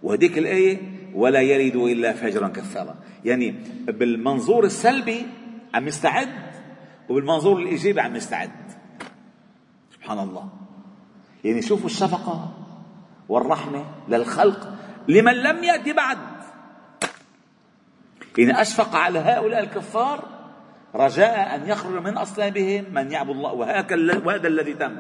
وهذيك 0.03 0.39
الآية 0.39 0.79
ولا 1.15 1.41
يلد 1.41 1.77
إلا 1.77 2.13
فجرا 2.13 2.49
كفارا. 2.49 2.95
يعني 3.25 3.55
بالمنظور 3.87 4.65
السلبي 4.65 5.27
عم 5.75 5.89
يستعد 5.89 6.29
وبالمنظور 7.09 7.59
الإيجابي 7.59 8.01
عم 8.01 8.17
يستعد. 8.17 8.51
سبحان 9.95 10.19
الله. 10.19 10.66
يعني 11.45 11.63
شوفوا 11.63 11.87
الشفقة 11.87 12.53
والرحمة 13.29 13.85
للخلق 14.09 14.69
لمن 15.09 15.33
لم 15.33 15.65
يأتي 15.65 15.93
بعد. 15.93 16.19
يعني 18.39 18.61
أشفق 18.61 18.97
على 18.97 19.19
هؤلاء 19.19 19.61
الكفار 19.63 20.25
رجاء 20.95 21.55
أن 21.55 21.69
يخرج 21.69 22.03
من 22.03 22.17
أصلابهم 22.17 22.85
من 22.93 23.11
يعبد 23.11 23.31
الله. 23.31 23.53
وهذا 24.25 24.49
الذي 24.49 24.75
تم. 24.75 24.97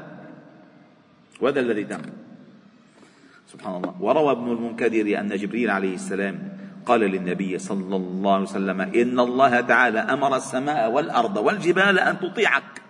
وهذا 1.41 1.61
الذي 1.61 1.85
تم. 1.85 2.03
سبحان 3.53 3.75
الله. 3.77 3.95
وروى 4.01 4.33
ابن 4.33 4.53
المنكدر 4.53 5.21
أن 5.21 5.37
جبريل 5.37 5.71
عليه 5.71 5.95
السلام 5.95 6.57
قال 6.87 7.01
للنبي 7.01 7.59
صلى 7.59 7.97
الله 7.97 8.33
عليه 8.33 8.43
وسلم 8.43 8.81
إن 8.81 9.21
الله 9.21 9.61
تعالى 9.61 9.99
أمر 9.99 10.37
السماء 10.37 10.91
والأرض 10.91 11.37
والجبال 11.37 11.99
أن 11.99 12.21
تطيعك. 12.21 12.83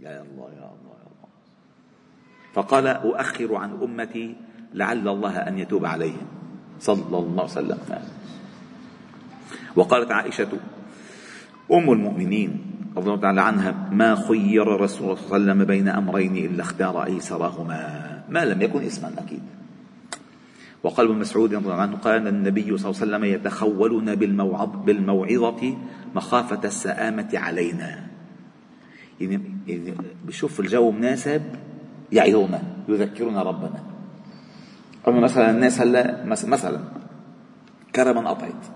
يا 0.00 0.22
الله 0.22 0.50
يا 0.60 0.63
فقال 2.54 2.86
أؤخر 2.86 3.54
عن 3.54 3.70
أمتي 3.82 4.34
لعل 4.74 5.08
الله 5.08 5.36
أن 5.36 5.58
يتوب 5.58 5.86
عليهم. 5.86 6.26
صلى 6.80 7.18
الله 7.18 7.42
عليه 7.42 7.52
وسلم. 7.52 7.78
وقالت 9.76 10.12
عائشة 10.12 10.48
أم 11.72 11.92
المؤمنين 11.92 12.60
رضي 12.96 13.06
الله 13.10 13.20
تعالى 13.20 13.40
عنها 13.40 13.88
ما 13.92 14.14
خير 14.14 14.74
الرسول 14.74 15.18
صلى 15.18 15.26
الله 15.26 15.34
عليه 15.34 15.44
وسلم 15.44 15.64
بين 15.64 15.88
أمرين 15.88 16.36
إلا 16.36 16.62
اختار 16.62 17.04
أيسرهما؟ 17.04 18.22
ما 18.28 18.44
لم 18.44 18.62
يكن 18.62 18.82
اسما 18.82 19.12
أكيد. 19.18 19.42
وقال 20.82 21.06
ابن 21.06 21.18
مسعود 21.18 21.54
رضي 21.54 21.64
الله 21.64 21.74
عنه 21.74 21.96
قال 21.96 22.28
النبي 22.28 22.78
صلى 22.78 22.90
الله 22.90 23.00
عليه 23.00 23.06
وسلم 23.16 23.24
يتخولنا 23.24 24.14
بالموعظة 24.86 25.76
مخافة 26.14 26.60
السآمة 26.64 27.30
علينا. 27.34 28.06
يعني, 29.20 29.40
يعني 29.66 29.94
بشوف 30.26 30.60
الجو 30.60 30.90
مناسب 30.90 31.42
يعظونا 32.12 32.62
يذكرنا 32.88 33.42
ربنا. 33.42 33.82
أما 35.08 35.20
مثلا 35.20 35.50
الناس 35.50 35.80
هلا 35.80 36.24
مثلا 36.24 36.80
كرما 37.94 38.20
انقطعت 38.20 38.66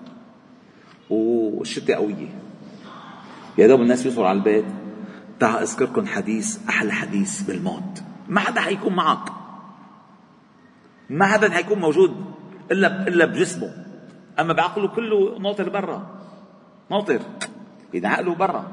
والشتاء 1.10 1.96
قوية. 1.96 2.28
يا 3.58 3.66
دوب 3.66 3.80
الناس 3.80 4.06
يوصلوا 4.06 4.28
على 4.28 4.38
البيت. 4.38 4.64
تعال 5.40 5.62
أذكركم 5.62 6.06
حديث 6.06 6.58
أحلى 6.68 6.92
حديث 6.92 7.42
بالموت. 7.42 8.02
ما 8.28 8.40
حدا 8.40 8.60
حيكون 8.60 8.96
معك. 8.96 9.32
ما 11.10 11.26
حدا 11.26 11.50
حيكون 11.50 11.78
موجود 11.78 12.24
إلا 12.70 13.08
إلا 13.08 13.24
بجسمه. 13.24 13.84
أما 14.40 14.52
بعقله 14.52 14.88
كله 14.88 15.38
ناطر 15.38 15.68
برا. 15.68 16.06
ناطر. 16.90 17.20
يعني 17.94 18.06
عقله 18.06 18.34
برا. 18.34 18.64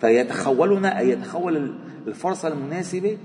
فيتخولنا 0.00 0.98
اي 0.98 1.08
يتخول 1.10 1.74
الفرصة 2.06 2.48
المناسبة 2.48 3.18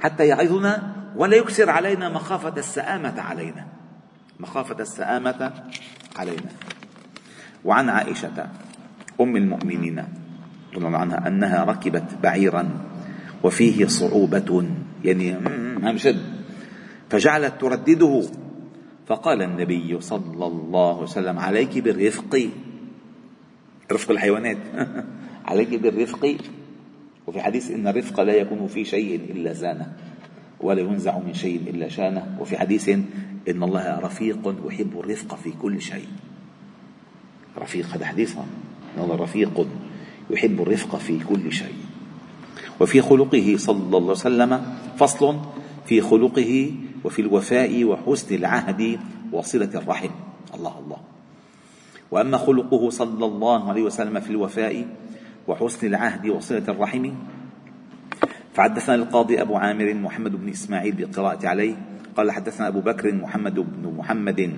حتى 0.00 0.26
يعظنا 0.26 0.96
ولا 1.16 1.36
يكسر 1.36 1.70
علينا 1.70 2.08
مخافة 2.08 2.56
السآمة 2.56 3.20
علينا. 3.20 3.66
مخافة 4.40 4.80
السآمة 4.80 5.52
علينا. 6.16 6.50
وعن 7.64 7.88
عائشة 7.88 8.48
أم 9.20 9.36
المؤمنين 9.36 10.04
رضي 10.74 10.86
الله 10.86 10.98
عنها 10.98 11.28
أنها 11.28 11.64
ركبت 11.64 12.04
بعيرا 12.22 12.68
وفيه 13.42 13.86
صعوبة 13.86 14.68
يعني 15.04 15.36
هم 15.82 15.98
شد. 15.98 16.22
فجعلت 17.10 17.60
تردده. 17.60 18.22
فقال 19.06 19.42
النبي 19.42 20.00
صلى 20.00 20.46
الله 20.46 20.94
عليه 20.94 21.02
وسلم 21.02 21.38
عليك 21.38 21.78
بالرفق. 21.78 22.50
رفق 23.92 24.10
الحيوانات. 24.10 24.58
عليك 25.48 25.74
بالرفق. 25.74 26.36
وفي 27.26 27.40
حديث 27.40 27.70
إن 27.70 27.88
الرفق 27.88 28.20
لا 28.20 28.34
يكون 28.34 28.66
في 28.66 28.84
شيء 28.84 29.14
إلا 29.14 29.52
زانه 29.52 29.92
ولا 30.60 30.80
ينزع 30.80 31.18
من 31.18 31.34
شيء 31.34 31.60
إلا 31.66 31.88
شانه 31.88 32.36
وفي 32.40 32.58
حديث 32.58 32.88
إن 33.48 33.62
الله 33.62 34.00
رفيق 34.00 34.54
يحب 34.66 35.00
الرفق 35.00 35.34
في 35.34 35.50
كل 35.62 35.80
شيء. 35.80 36.06
رفيق 37.58 37.86
هذا 37.86 38.06
حديث. 38.06 38.36
إن 38.96 39.02
الله 39.02 39.16
رفيق 39.16 39.66
يحب 40.30 40.62
الرفق 40.62 40.96
في 40.96 41.18
كل 41.18 41.52
شيء. 41.52 41.74
وفي 42.80 43.00
خلقه 43.00 43.54
صلى 43.56 43.96
الله 43.96 44.00
عليه 44.00 44.10
وسلم 44.10 44.52
فصل 44.96 45.36
في 45.86 46.00
خلقه 46.00 46.72
وفي 47.04 47.22
الوفاء 47.22 47.84
وحسن 47.84 48.34
العهد 48.34 48.98
وصلة 49.32 49.70
الرحم. 49.74 50.10
الله 50.54 50.78
الله. 50.78 50.98
وأما 52.10 52.36
خلقه 52.38 52.90
صلى 52.90 53.26
الله 53.26 53.68
عليه 53.68 53.82
وسلم 53.82 54.20
في 54.20 54.30
الوفاء 54.30 54.86
وحسن 55.48 55.86
العهد 55.86 56.26
وصلة 56.28 56.66
الرحم. 56.68 57.10
فحدثنا 58.54 58.94
القاضي 58.94 59.42
أبو 59.42 59.56
عامر 59.56 59.94
محمد 59.94 60.32
بن 60.36 60.48
إسماعيل 60.48 60.92
بالقراءة 60.92 61.46
عليه. 61.48 61.74
قال 62.16 62.32
حدثنا 62.32 62.68
أبو 62.68 62.80
بكر 62.80 63.14
محمد 63.14 63.54
بن 63.54 63.94
محمد. 63.96 64.56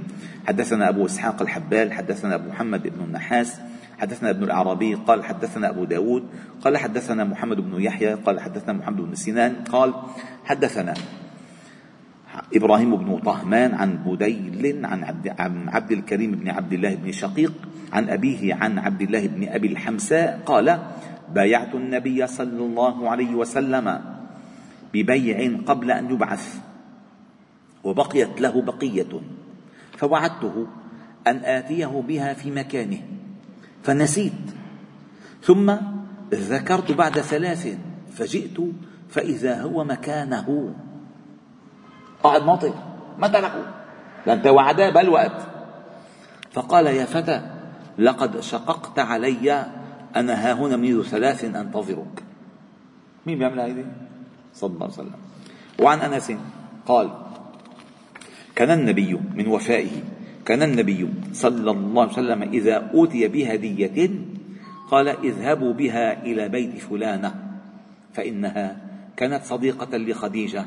حدثنا 0.48 0.88
أبو 0.88 1.06
إسحاق 1.06 1.42
الحبال. 1.42 1.92
حدثنا 1.92 2.34
أبو 2.34 2.48
محمد 2.48 2.82
بن 2.82 3.04
النحاس. 3.04 3.60
حدثنا 3.98 4.30
ابن 4.30 4.42
الأعرابي. 4.44 4.94
قال 4.94 5.24
حدثنا 5.24 5.68
أبو 5.68 5.84
داود. 5.84 6.24
قال 6.64 6.76
حدثنا 6.76 7.24
محمد 7.24 7.60
بن 7.60 7.80
يحيى. 7.82 8.14
قال 8.14 8.40
حدثنا 8.40 8.72
محمد 8.72 9.00
بن 9.00 9.14
سنان. 9.14 9.54
قال 9.72 9.94
حدثنا 10.44 10.94
إبراهيم 12.54 12.96
بن 12.96 13.18
طهمان 13.18 13.74
عن 13.74 13.98
بديل 14.06 14.86
عن 14.86 15.04
عبد, 15.04 15.28
عن 15.38 15.68
عبد 15.68 15.92
الكريم 15.92 16.30
بن 16.32 16.48
عبد 16.48 16.72
الله 16.72 16.94
بن 16.94 17.12
شقيق 17.12 17.52
عن 17.92 18.08
أبيه 18.08 18.54
عن 18.54 18.78
عبد 18.78 19.02
الله 19.02 19.26
بن 19.26 19.48
أبي 19.48 19.66
الحمساء 19.66 20.40
قال 20.46 20.78
بايعت 21.34 21.74
النبي 21.74 22.26
صلى 22.26 22.62
الله 22.64 23.10
عليه 23.10 23.34
وسلم 23.34 24.00
ببيع 24.94 25.58
قبل 25.66 25.90
أن 25.90 26.10
يبعث 26.10 26.58
وبقيت 27.84 28.40
له 28.40 28.62
بقية 28.62 29.20
فوعدته 29.96 30.66
أن 31.26 31.36
آتيه 31.36 32.04
بها 32.08 32.34
في 32.34 32.50
مكانه 32.50 32.98
فنسيت 33.82 34.32
ثم 35.42 35.74
ذكرت 36.34 36.92
بعد 36.92 37.20
ثلاث 37.20 37.78
فجئت 38.12 38.60
فإذا 39.10 39.62
هو 39.62 39.84
مكانه. 39.84 40.74
قاعد 42.22 42.42
ناطر 42.42 42.74
ما 43.18 43.28
تركوا 43.28 43.64
لأنت 44.26 44.46
وعداه 44.46 44.90
بالوقت 44.90 45.46
فقال 46.52 46.86
يا 46.86 47.04
فتى 47.04 47.57
لقد 47.98 48.40
شققت 48.40 48.98
علي 48.98 49.66
أنا 50.16 50.34
ها 50.34 50.52
هنا 50.52 50.76
منذ 50.76 51.02
ثلاث 51.02 51.44
أنتظرك. 51.44 52.22
مين 53.26 53.38
بيعمل 53.38 53.60
هيدي 53.60 53.84
صلى 54.54 54.70
الله 54.74 54.84
عليه 54.84 54.94
وسلم. 54.94 55.20
وعن 55.80 55.98
أنس 56.00 56.32
قال 56.86 57.10
كان 58.54 58.70
النبي 58.70 59.18
من 59.34 59.46
وفائه 59.46 59.90
كان 60.44 60.62
النبي 60.62 61.08
صلى 61.32 61.70
الله 61.70 62.02
عليه 62.02 62.12
وسلم 62.12 62.42
إذا 62.42 62.90
أوتي 62.94 63.28
بهدية 63.28 64.10
قال 64.90 65.08
اذهبوا 65.08 65.72
بها 65.72 66.22
إلى 66.22 66.48
بيت 66.48 66.78
فلانة 66.78 67.34
فإنها 68.12 68.76
كانت 69.16 69.44
صديقة 69.44 69.96
لخديجة 69.96 70.64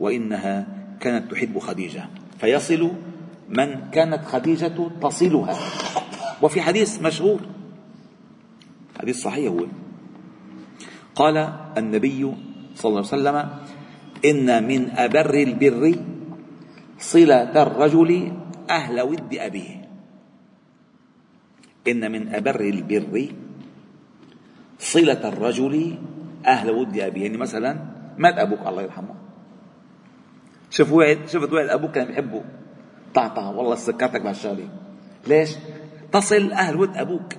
وإنها 0.00 0.66
كانت 1.00 1.30
تحب 1.30 1.58
خديجة 1.58 2.04
فيصل 2.38 2.90
من 3.48 3.90
كانت 3.92 4.24
خديجة 4.24 4.90
تصلها. 5.02 5.56
وفي 6.42 6.62
حديث 6.62 7.02
مشهور. 7.02 7.40
حديث 9.00 9.22
صحيح 9.22 9.50
هو. 9.52 9.66
قال 11.14 11.36
النبي 11.78 12.34
صلى 12.74 12.88
الله 12.88 13.04
عليه 13.12 13.16
وسلم 13.16 13.36
إن 14.24 14.68
من 14.68 14.90
أبر 14.90 15.34
البر 15.34 15.94
صلة 16.98 17.62
الرجل 17.62 18.32
أهل 18.70 19.00
ود 19.00 19.34
أبيه. 19.34 19.88
إن 21.88 22.12
من 22.12 22.34
أبر 22.34 22.60
البر 22.60 23.28
صلة 24.78 25.28
الرجل 25.28 25.98
أهل 26.46 26.70
ود 26.70 26.98
أبيه. 26.98 27.22
يعني 27.22 27.36
مثلا 27.36 27.70
مات 28.18 28.38
أبوك؟ 28.38 28.66
الله 28.66 28.82
يرحمه. 28.82 29.14
شوف 30.70 30.92
واحد 30.92 31.18
شفت 31.26 31.52
واحد 31.52 31.68
أبوك 31.68 31.90
كان 31.90 32.06
بيحبه. 32.06 32.42
طعطع 33.14 33.48
والله 33.50 33.74
سكرتك 33.74 34.22
بهالشغله 34.22 34.68
ليش؟ 35.26 35.50
تصل 36.12 36.52
أهل 36.52 36.76
ود 36.76 36.96
أبوك. 36.96 37.32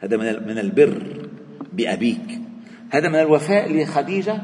هذا 0.00 0.16
من 0.16 0.58
البر 0.58 1.28
بأبيك. 1.72 2.40
هذا 2.90 3.08
من 3.08 3.14
الوفاء 3.14 3.82
لخديجة 3.82 4.42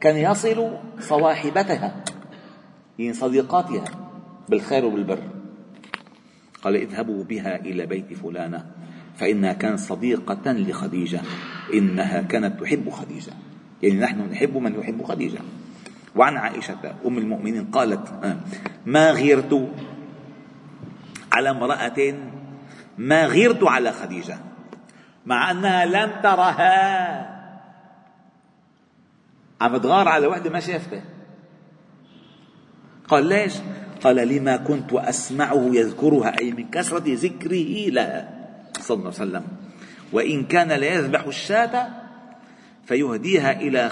كان 0.00 0.16
يصل 0.16 0.76
صواحبتها 1.00 2.04
يعني 2.98 3.12
صديقاتها 3.12 3.84
بالخير 4.48 4.84
وبالبر. 4.84 5.18
قال 6.62 6.76
اذهبوا 6.76 7.24
بها 7.24 7.56
إلى 7.56 7.86
بيت 7.86 8.12
فلانة 8.12 8.66
فإنها 9.16 9.52
كانت 9.52 9.78
صديقة 9.78 10.52
لخديجة. 10.52 11.20
إنها 11.74 12.22
كانت 12.22 12.60
تحب 12.60 12.90
خديجة. 12.90 13.32
يعني 13.82 14.00
نحن 14.00 14.20
نحب 14.30 14.56
من 14.56 14.80
يحب 14.80 15.02
خديجة. 15.02 15.38
وعن 16.16 16.36
عائشة 16.36 16.94
أم 17.06 17.18
المؤمنين 17.18 17.64
قالت 17.64 18.08
آه، 18.24 18.36
ما 18.86 19.10
غيرت 19.10 19.68
على 21.32 21.50
امرأة 21.50 22.14
ما 22.98 23.26
غيرت 23.26 23.62
على 23.62 23.92
خديجة 23.92 24.38
مع 25.26 25.50
أنها 25.50 25.84
لم 25.84 26.10
ترها. 26.22 27.36
عم 29.60 29.76
تغار 29.76 30.08
على 30.08 30.26
وحدة 30.26 30.50
ما 30.50 30.60
شافتها 30.60 31.02
قال 33.08 33.26
ليش؟ 33.26 33.54
قال 34.04 34.16
لما 34.28 34.56
كنت 34.56 34.92
أسمعه 34.92 35.70
يذكرها 35.72 36.38
أي 36.38 36.52
من 36.52 36.70
كثرة 36.70 37.04
ذكره 37.06 37.90
لها 37.90 38.46
صلى 38.80 38.94
الله 38.94 39.12
عليه 39.20 39.30
وسلم. 39.30 39.44
وإن 40.12 40.44
كان 40.44 40.72
ليذبح 40.72 41.24
الشاة 41.24 41.88
فيهديها 42.84 43.52
إلى 43.52 43.90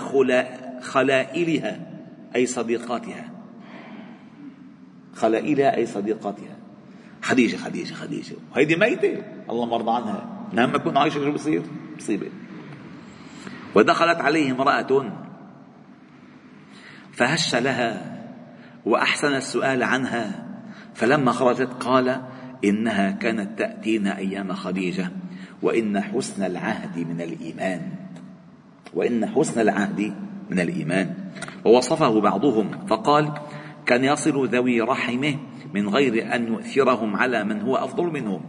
خلائلها 0.80 1.80
أي 2.36 2.46
صديقاتها. 2.46 3.30
خلائلها 5.14 5.76
أي 5.76 5.86
صديقاتها. 5.86 6.56
خديجة 7.24 7.56
خديجة 7.56 7.94
خديجة. 7.94 8.36
وهيدي 8.52 8.76
ميتة. 8.76 9.22
الله 9.50 9.66
مرضى 9.66 9.90
عنها. 9.90 10.48
نعم 10.52 10.72
ما 10.72 10.78
تكون 10.78 10.96
عايشة 10.96 11.24
شو 11.24 11.32
بصير 11.32 11.62
مصيبة 11.96 12.26
ودخلت 13.74 14.20
عليه 14.20 14.52
امرأة. 14.52 15.12
فهش 17.12 17.54
لها 17.54 18.20
وأحسن 18.84 19.34
السؤال 19.34 19.82
عنها. 19.82 20.46
فلما 20.94 21.32
خرجت 21.32 21.72
قال 21.80 22.22
إنها 22.64 23.10
كانت 23.10 23.58
تأتينا 23.58 24.18
أيام 24.18 24.52
خديجة. 24.52 25.10
وإن 25.62 26.00
حسن 26.00 26.42
العهد 26.42 26.98
من 26.98 27.20
الإيمان. 27.20 27.82
وإن 28.94 29.26
حسن 29.26 29.60
العهد 29.60 30.14
من 30.50 30.60
الإيمان. 30.60 31.14
ووصفه 31.64 32.20
بعضهم. 32.20 32.86
فقال 32.86 33.32
كان 33.86 34.04
يصل 34.04 34.48
ذوي 34.48 34.80
رحمه 34.80 35.38
من 35.74 35.88
غير 35.88 36.34
أن 36.34 36.46
يؤثرهم 36.46 37.16
على 37.16 37.44
من 37.44 37.60
هو 37.60 37.76
أفضل 37.76 38.04
منهم. 38.04 38.40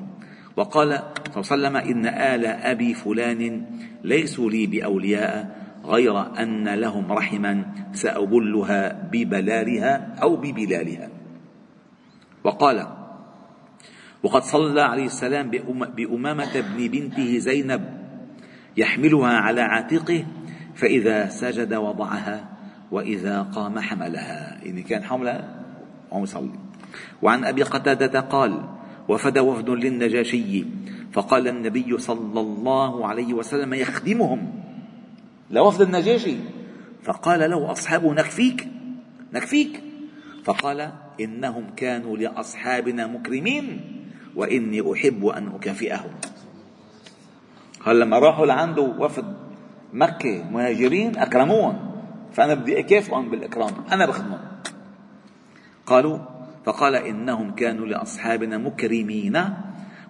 وقال 0.57 0.99
صلى 1.31 1.55
الله 1.55 1.69
عليه 1.69 1.79
وسلم 1.79 1.97
إن 1.97 2.05
آل 2.05 2.45
أبي 2.45 2.93
فلان 2.93 3.65
ليسوا 4.03 4.49
لي 4.49 4.67
بأولياء 4.67 5.55
غير 5.85 6.39
أن 6.39 6.69
لهم 6.69 7.11
رحما 7.11 7.65
سأبلها 7.93 9.09
ببلالها 9.11 10.15
أو 10.21 10.35
ببلالها. 10.35 11.09
وقال 12.43 12.87
وقد 14.23 14.43
صلى 14.43 14.81
عليه 14.81 15.05
السلام 15.05 15.51
بأمامة 15.95 16.53
بن 16.61 16.87
بنته 16.87 17.37
زينب 17.37 17.81
يحملها 18.77 19.33
على 19.33 19.61
عاتقه 19.61 20.25
فإذا 20.75 21.29
سجد 21.29 21.73
وضعها 21.73 22.49
وإذا 22.91 23.41
قام 23.41 23.79
حملها. 23.79 24.59
يعني 24.63 24.81
كان 24.81 25.03
حملها 25.03 25.63
وهو 26.11 26.23
يصلي. 26.23 26.64
وعن 27.21 27.45
أبي 27.45 27.63
قتادة 27.63 28.19
قال 28.19 28.61
وفد 29.07 29.37
وفد 29.37 29.69
للنجاشي 29.69 30.65
فقال 31.13 31.47
النبي 31.47 31.97
صلى 31.97 32.39
الله 32.41 33.07
عليه 33.07 33.33
وسلم 33.33 33.73
يخدمهم. 33.73 34.63
لوفد 35.51 35.81
النجاشي. 35.81 36.35
فقال 37.03 37.49
له 37.49 37.71
أصحابه 37.71 38.13
نكفيك 38.13 38.67
نكفيك. 39.33 39.83
فقال 40.43 40.91
إنهم 41.21 41.65
كانوا 41.75 42.17
لأصحابنا 42.17 43.07
مكرمين 43.07 43.81
وإني 44.35 44.93
أحب 44.93 45.25
أن 45.25 45.47
أكافئهم. 45.47 46.11
قال 47.85 47.99
لما 47.99 48.19
راحوا 48.19 48.45
لعنده 48.45 48.81
وفد 48.81 49.35
مكة 49.93 50.43
مهاجرين 50.51 51.17
أكرموهم؟ 51.17 51.91
فأنا 52.33 52.53
بدي 52.53 52.79
أكافئهم 52.79 53.29
بالإكرام 53.29 53.71
أنا 53.91 54.05
بخدمهم. 54.05 54.39
قالوا 55.85 56.17
فقال 56.65 56.95
إنهم 56.95 57.51
كانوا 57.51 57.85
لأصحابنا 57.85 58.57
مكرمين 58.57 59.43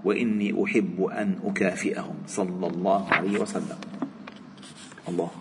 وإني 0.03 0.63
أحب 0.63 1.03
أن 1.03 1.39
أكافئهم. 1.43 2.15
صلى 2.27 2.67
الله 2.67 3.07
عليه 3.11 3.39
وسلم. 3.39 3.77
الله. 5.07 5.31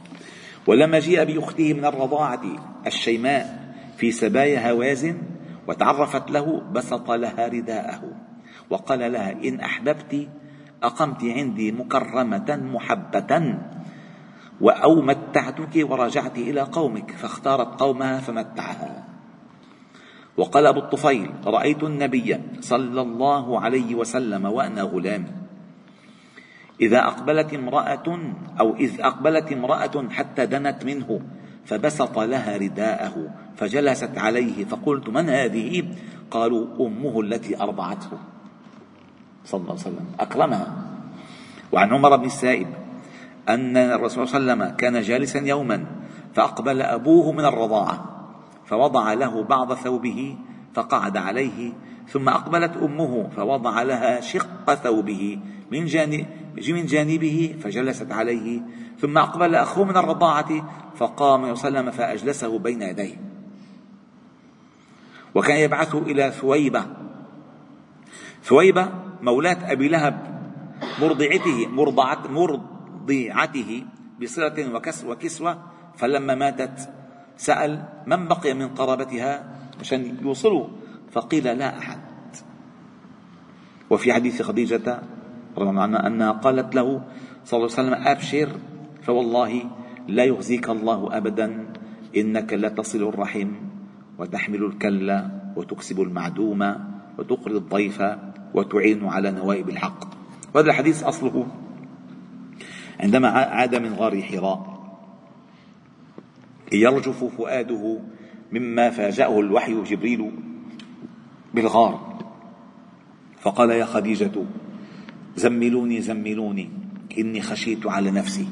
ولما 0.67 0.99
جيء 0.99 1.25
بأخته 1.25 1.75
من 1.75 1.85
الرضاعة 1.85 2.43
الشيماء 2.87 3.75
في 3.97 4.11
سبايا 4.11 4.71
هوازن 4.71 5.17
وتعرفت 5.69 6.31
له 6.31 6.61
بسط 6.73 7.11
لها 7.11 7.49
رداءه 7.49 8.03
وقال 8.71 9.13
لها 9.13 9.33
إن 9.33 9.61
أحببت 9.61 10.29
أقمت 10.83 11.25
عندي 11.25 11.73
مكرمة 11.73 12.61
محبة 12.73 13.59
أو 14.63 15.03
متعتك 15.03 15.75
ورجعت 15.91 16.39
إلى 16.39 16.61
قومك. 16.61 17.11
فاختارت 17.11 17.81
قومها 17.81 18.21
فمتعها. 18.21 19.14
وقال 20.37 20.67
أبو 20.67 20.81
الطفيل 20.81 21.31
رأيت 21.47 21.83
النبي 21.83 22.41
صلى 22.61 23.01
الله 23.01 23.61
عليه 23.61 23.95
وسلم 23.95 24.45
وأنا 24.45 24.83
غلام 24.83 25.25
إذا 26.81 26.99
أقبلت 26.99 27.55
امرأة 27.55 28.19
أو 28.61 28.77
إذ 28.77 29.01
أقبلت 29.01 29.53
امرأة 29.53 30.09
حتى 30.11 30.47
دنت 30.47 30.85
منه 30.85 31.21
فبسط 31.65 32.19
لها 32.19 32.57
رداءه 32.57 33.31
فجلست 33.57 34.19
عليه 34.19 34.65
فقلت 34.65 35.09
من 35.09 35.29
هذه؟ 35.29 35.85
قالوا 36.31 36.87
أمه 36.87 37.21
التي 37.21 37.63
أرضعته. 37.63 38.11
صلى 39.45 39.61
الله 39.61 39.71
عليه 39.71 39.81
وسلم. 39.81 40.07
أكرمها. 40.21 40.67
وعن 41.73 41.93
عمر 41.93 42.17
بن 42.17 42.25
السائب 42.25 42.69
أن 43.49 43.77
الرسول 43.77 44.29
صلى 44.29 44.39
الله 44.39 44.53
عليه 44.53 44.65
وسلم 44.65 44.77
كان 44.77 45.03
جالسا 45.03 45.39
يوما 45.39 45.85
فأقبل 46.35 46.83
أبوه 46.83 47.33
من 47.33 47.45
الرضاعة. 47.45 48.14
فوضع 48.75 49.13
له 49.13 49.43
بعض 49.43 49.75
ثوبه 49.75 50.37
فقعد 50.75 51.17
عليه 51.17 51.73
ثم 52.09 52.29
أقبلت 52.29 52.77
أمه 52.77 53.29
فوضع 53.37 53.83
لها 53.83 54.21
شق 54.21 54.75
ثوبه 54.75 55.39
من 55.71 55.85
جانب 55.87 56.27
من 56.69 56.87
جانبه 56.87 57.57
فجلست 57.61 58.13
عليه 58.13 58.63
ثم 58.99 59.19
أقبل 59.19 59.55
أخوه 59.55 59.85
من 59.85 59.97
الرضاعة 59.97 60.51
فقام 60.97 61.51
وسلم 61.51 61.91
فأجلسه 61.91 62.59
بين 62.59 62.83
يديه. 62.83 63.17
وكان 65.35 65.57
يبعثه 65.57 65.99
إلى 65.99 66.31
ثويبة 66.31 66.85
ثويبة 68.43 68.89
مولاة 69.23 69.73
أبي 69.73 69.89
لهب 69.89 70.43
مرضعته 71.01 71.67
مرضعة 71.67 72.29
مرضعته 72.29 73.85
بصلة 74.23 74.81
وكسوة 75.07 75.59
فلما 75.97 76.35
ماتت 76.35 77.04
سأل 77.37 77.85
من 78.07 78.29
بقي 78.29 78.55
من 78.55 78.69
قرابتها 78.69 79.45
عشان 79.81 80.17
يوصلوا 80.23 80.67
فقيل 81.13 81.45
لا 81.45 81.79
أحد. 81.79 81.99
وفي 83.91 84.13
حديث 84.13 84.43
خديجة 84.43 85.03
رضي 85.59 85.71
الله 85.71 85.83
عنها 85.83 86.07
أنها 86.07 86.31
قالت 86.33 86.75
له 86.75 87.03
صلى 87.45 87.59
الله 87.59 87.71
عليه 87.79 87.81
وسلم 87.89 87.95
أبشر 87.95 88.49
فوالله 89.03 89.63
لا 90.09 90.25
يخزيك 90.25 90.71
الله 90.71 91.17
أبدا 91.17 91.67
إنك 92.17 92.53
لتصل 92.53 93.03
الرحم 93.09 93.51
وتحمل 94.19 94.65
الكل 94.65 95.23
وتكسب 95.57 96.01
المعدوم 96.01 96.75
وتقري 97.19 97.55
الضيف 97.55 98.03
وتعين 98.55 99.07
على 99.07 99.31
نوائب 99.31 99.69
الحق. 99.69 100.05
وهذا 100.55 100.71
الحديث 100.71 101.03
أصله 101.03 101.47
عندما 103.01 103.29
عاد 103.29 103.75
من 103.75 103.95
غار 103.95 104.23
حراء. 104.23 104.74
يرجف 106.73 107.25
فؤاده 107.25 107.99
مما 108.53 108.91
فاجأه 108.91 109.41
الوحي 109.41 109.83
جبريل 109.83 110.31
بالغار. 111.55 112.19
فقال 113.41 113.71
يا 113.71 113.85
خديجة 113.85 114.33
زملوني 115.37 116.01
زملوني 116.01 116.71
إني 117.19 117.43
خشيت 117.43 117.87
على 117.87 118.11
نفسي. 118.11 118.47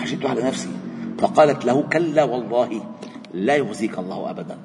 خشيت 0.00 0.26
على 0.26 0.42
نفسي. 0.42 0.68
فقالت 1.18 1.64
له 1.64 1.82
كلا 1.82 2.24
والله 2.24 2.82
لا 3.34 3.56
يخزيك 3.56 3.98
الله 3.98 4.30
أبدا. 4.30 4.58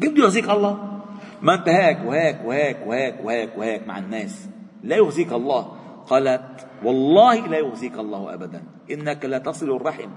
كيف 0.00 0.12
بده 0.12 0.24
يخزيك 0.24 0.50
الله؟ 0.50 1.00
ما 1.42 1.54
أنت 1.54 1.68
هيك 1.68 1.98
وهيك 2.06 2.38
وهيك 2.44 2.76
وهيك 2.86 3.14
وهيك 3.24 3.50
وهيك 3.58 3.88
مع 3.88 3.98
الناس. 3.98 4.48
لا 4.84 4.96
يخزيك 4.96 5.32
الله. 5.32 5.72
قالت 6.06 6.66
والله 6.84 7.46
لا 7.46 7.58
يخزيك 7.58 7.98
الله 7.98 8.34
أبدا. 8.34 8.62
إنك 8.90 9.24
لا 9.24 9.38
تصل 9.38 9.76
الرحم. 9.76 10.10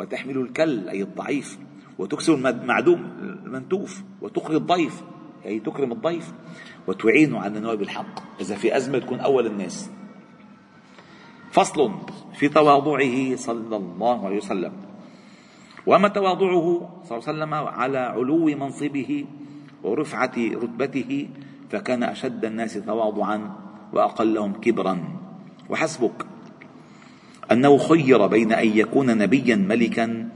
وتحمل 0.00 0.38
الكل 0.38 0.88
أي 0.88 1.02
الضعيف. 1.02 1.58
وتكسر 1.98 2.34
المعدوم 2.34 3.00
المنتوف. 3.20 4.02
وتقري 4.22 4.56
الضيف 4.56 5.02
أي 5.46 5.60
تكرم 5.60 5.92
الضيف. 5.92 6.32
وتعينه 6.88 7.38
على 7.38 7.60
نوائب 7.60 7.82
الحق 7.82 8.40
إذا 8.40 8.54
في 8.54 8.76
أزمة 8.76 8.98
تكون 8.98 9.20
أول 9.20 9.46
الناس. 9.46 9.90
فصل 11.50 11.90
في 12.34 12.48
تواضعه 12.48 13.36
صلى 13.36 13.76
الله 13.76 14.26
عليه 14.26 14.36
وسلم. 14.36 14.72
وأما 15.86 16.08
تواضعه 16.08 16.90
صلى 17.04 17.18
الله 17.18 17.28
عليه 17.28 17.38
وسلم 17.38 17.54
على 17.54 17.98
علو 17.98 18.44
منصبه 18.46 19.26
ورفعة 19.82 20.32
رتبته 20.36 21.28
فكان 21.70 22.02
أشد 22.02 22.44
الناس 22.44 22.74
تواضعا 22.74 23.56
وأقلهم 23.92 24.52
كبرا. 24.52 24.98
وحسبك. 25.70 26.26
أنه 27.52 27.78
خير 27.78 28.26
بين 28.26 28.52
أن 28.52 28.68
يكون 28.68 29.18
نبيا 29.18 29.56
ملكا 29.56 30.28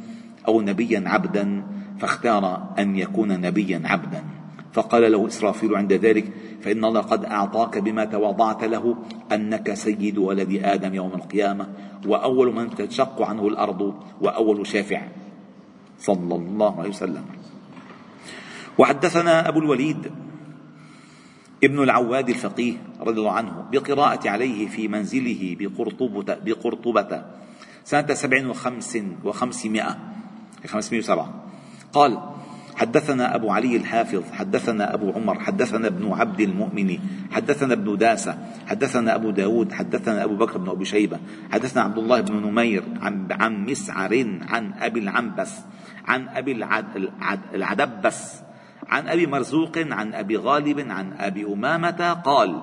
أو 0.48 0.60
نبيا 0.60 1.02
عبدا 1.06 1.62
فاختار 1.98 2.74
أن 2.78 2.96
يكون 2.96 3.40
نبيا 3.40 3.82
عبدا. 3.84 4.24
فقال 4.72 5.12
له 5.12 5.26
إسرافيل 5.26 5.74
عند 5.74 5.92
ذلك 5.92 6.32
فإن 6.62 6.84
الله 6.84 7.00
قد 7.00 7.24
أعطاك 7.24 7.78
بما 7.78 8.04
تواضعت 8.04 8.64
له 8.64 8.96
أنك 9.32 9.74
سيد 9.74 10.18
ولد 10.18 10.60
آدم 10.64 10.94
يوم 10.94 11.12
القيامة 11.14 11.66
وأول 12.06 12.54
من 12.54 12.70
تنشق 12.70 13.22
عنه 13.22 13.48
الأرض 13.48 13.94
وأول 14.20 14.66
شافع. 14.66 15.02
صلى 15.98 16.34
الله 16.34 16.78
عليه 16.78 16.90
وسلم. 16.90 17.24
وحدثنا 18.78 19.48
أبو 19.48 19.58
الوليد 19.58 20.10
ابن 21.64 21.82
العواد 21.82 22.28
الفقيه 22.28 22.74
رضي 23.00 23.18
الله 23.20 23.32
عنه 23.32 23.64
بقراءة 23.72 24.28
عليه 24.28 24.68
في 24.68 24.88
منزله 24.88 25.56
بقرطبة, 25.60 26.34
بقرطبة 26.44 27.24
سنة 27.84 28.14
سبع 28.14 28.46
وخمس 28.46 28.98
وخمسمائة 29.24 29.98
خمسمائة 30.66 31.00
وسبعة. 31.00 31.44
قال 31.92 32.18
حدثنا 32.74 33.34
أبو 33.34 33.50
علي 33.50 33.76
الحافظ 33.76 34.22
حدثنا 34.32 34.94
أبو 34.94 35.12
عمر 35.12 35.40
حدثنا 35.40 35.86
ابن 35.86 36.12
عبد 36.12 36.40
المؤمن 36.40 36.98
حدثنا 37.30 37.72
ابن 37.74 37.96
داسة 37.96 38.38
حدثنا 38.66 39.14
أبو 39.14 39.30
داود 39.30 39.72
حدثنا 39.72 40.24
أبو 40.24 40.36
بكر 40.36 40.58
بن 40.58 40.68
أبي 40.68 40.84
شيبة 40.84 41.18
حدثنا 41.52 41.82
عبد 41.82 41.98
الله 41.98 42.20
بن 42.20 42.34
نمير 42.34 42.82
عن, 43.00 43.28
عن 43.30 43.64
مسعر 43.66 44.38
عن 44.42 44.72
أبي 44.80 45.00
العنبس 45.00 45.52
عن 46.04 46.28
أبي 46.28 46.52
العد 46.52 46.84
العدبس. 47.54 48.43
عن 48.88 49.08
أبي 49.08 49.26
مرزوق 49.26 49.78
عن 49.78 50.14
أبي 50.14 50.36
غالب 50.36 50.80
عن 50.90 51.12
أبي 51.12 51.44
أمامة 51.52 52.12
قال 52.12 52.62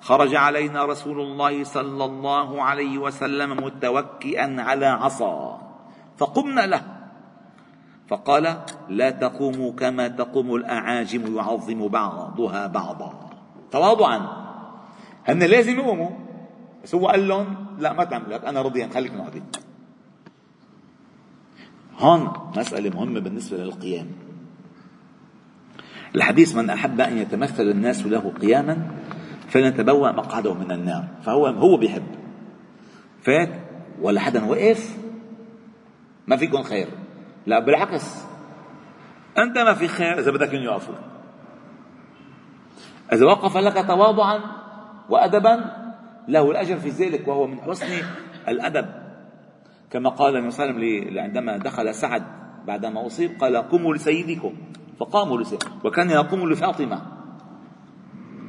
خرج 0.00 0.34
علينا 0.34 0.84
رسول 0.84 1.20
الله 1.20 1.64
صلى 1.64 2.04
الله 2.04 2.62
عليه 2.62 2.98
وسلم 2.98 3.64
متوكئا 3.64 4.56
على 4.58 4.86
عصا 4.86 5.60
فقمنا 6.16 6.66
له. 6.66 6.82
فقال 8.08 8.56
لا 8.88 9.10
تقوموا 9.10 9.72
كما 9.72 10.08
تقوم 10.08 10.54
الأعاجم 10.54 11.36
يعظم 11.36 11.88
بعضها 11.88 12.66
بعضا. 12.66 13.30
تواضعا. 13.70 14.20
هن 15.28 15.42
لازم 15.42 15.78
يقوموا. 15.78 16.10
بس 16.84 16.94
هو 16.94 17.08
قال 17.08 17.28
لهم 17.28 17.66
لا 17.78 17.92
ما 17.92 18.04
تعمل 18.04 18.30
لك 18.30 18.44
أنا 18.44 18.62
رضيا 18.62 18.88
خليك 18.94 19.12
قاعدين 19.12 19.44
هون 21.98 22.32
مسألة 22.56 22.90
مهمة 22.90 23.20
بالنسبة 23.20 23.56
للقيام. 23.56 24.25
الحديث 26.14 26.56
من 26.56 26.70
أحب 26.70 27.00
أن 27.00 27.18
يتمثل 27.18 27.62
الناس 27.62 28.06
له 28.06 28.32
قياما 28.40 28.90
فلنتبوأ 29.48 30.12
مقعده 30.12 30.54
من 30.54 30.72
النار. 30.72 31.04
فهو 31.22 31.46
هو 31.46 31.76
بيحب. 31.76 32.06
فات 33.22 33.50
ولا 34.00 34.20
حدا 34.20 34.44
وقف. 34.44 34.96
ما 36.26 36.36
فيكم 36.36 36.62
خير. 36.62 36.88
لا 37.46 37.58
بالعكس. 37.58 38.24
أنت 39.38 39.58
ما 39.58 39.74
في 39.74 39.88
خير 39.88 40.18
إذا 40.18 40.30
بدك 40.30 40.52
يقفوا. 40.52 40.94
إذا 43.12 43.26
وقف 43.26 43.56
لك 43.56 43.86
تواضعا 43.86 44.40
وأدبا 45.08 45.64
له 46.28 46.50
الأجر 46.50 46.76
في 46.76 46.88
ذلك 46.88 47.28
وهو 47.28 47.46
من 47.46 47.60
حسن 47.60 47.86
الأدب. 48.48 48.86
كما 49.90 50.10
قال 50.10 50.36
النبي 50.36 50.50
صلى 50.50 50.64
الله 50.64 50.76
عليه 50.76 51.00
وسلم 51.02 51.18
عندما 51.18 51.56
دخل 51.56 51.94
سعد 51.94 52.22
بعدما 52.66 53.06
أصيب 53.06 53.30
قال 53.40 53.56
قوموا 53.56 53.94
لسيدكم. 53.94 54.54
فقاموا 55.00 55.42
وكان 55.84 56.10
يقوم 56.10 56.50
لفاطمة. 56.50 57.02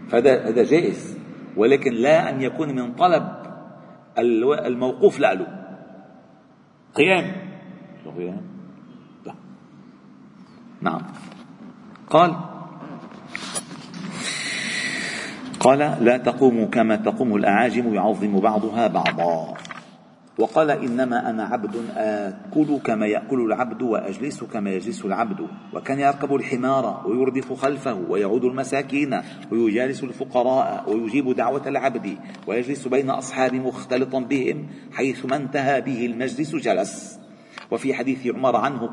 فهذا 0.09 0.49
هذا 0.49 0.63
جائز. 0.63 1.17
ولكن 1.57 1.93
لا 1.93 2.29
أن 2.29 2.41
يكون 2.41 2.75
من 2.75 2.93
طلب 2.93 3.27
الموقوف 4.65 5.19
له 5.19 5.47
قيام. 6.95 7.25
قيام. 8.17 8.41
نعم. 10.81 11.01
قال 12.09 12.35
قال 15.59 15.79
لا 15.79 16.17
تقوموا 16.17 16.65
كما 16.65 16.95
تقوم 16.95 17.35
الأعاجم 17.35 17.93
يعظم 17.93 18.39
بعضها 18.39 18.87
بعضا. 18.87 19.53
وقال 20.37 20.71
إنما 20.71 21.29
أنا 21.29 21.43
عبد 21.43 21.75
آكل 21.97 22.79
كما 22.83 23.05
يأكل 23.07 23.41
العبد 23.41 23.81
وأجلس 23.81 24.43
كما 24.43 24.71
يجلس 24.71 25.05
العبد. 25.05 25.47
وكان 25.73 25.99
يركب 25.99 26.35
الحمار 26.35 27.03
ويردف 27.05 27.53
خلفه 27.53 27.93
ويعود 28.09 28.45
المساكين 28.45 29.21
ويجالس 29.51 30.03
الفقراء 30.03 30.89
ويجيب 30.89 31.35
دعوة 31.35 31.67
العبد 31.67 32.17
ويجلس 32.47 32.87
بين 32.87 33.09
أصحاب 33.09 33.53
مختلطا 33.53 34.19
بهم 34.19 34.67
حيث 34.93 35.25
ما 35.25 35.35
انتهى 35.35 35.81
به 35.81 36.05
المجلس 36.05 36.55
جلس. 36.55 37.19
وفي 37.71 37.93
حديث 37.93 38.27
عمر 38.27 38.55
عنه 38.55 38.89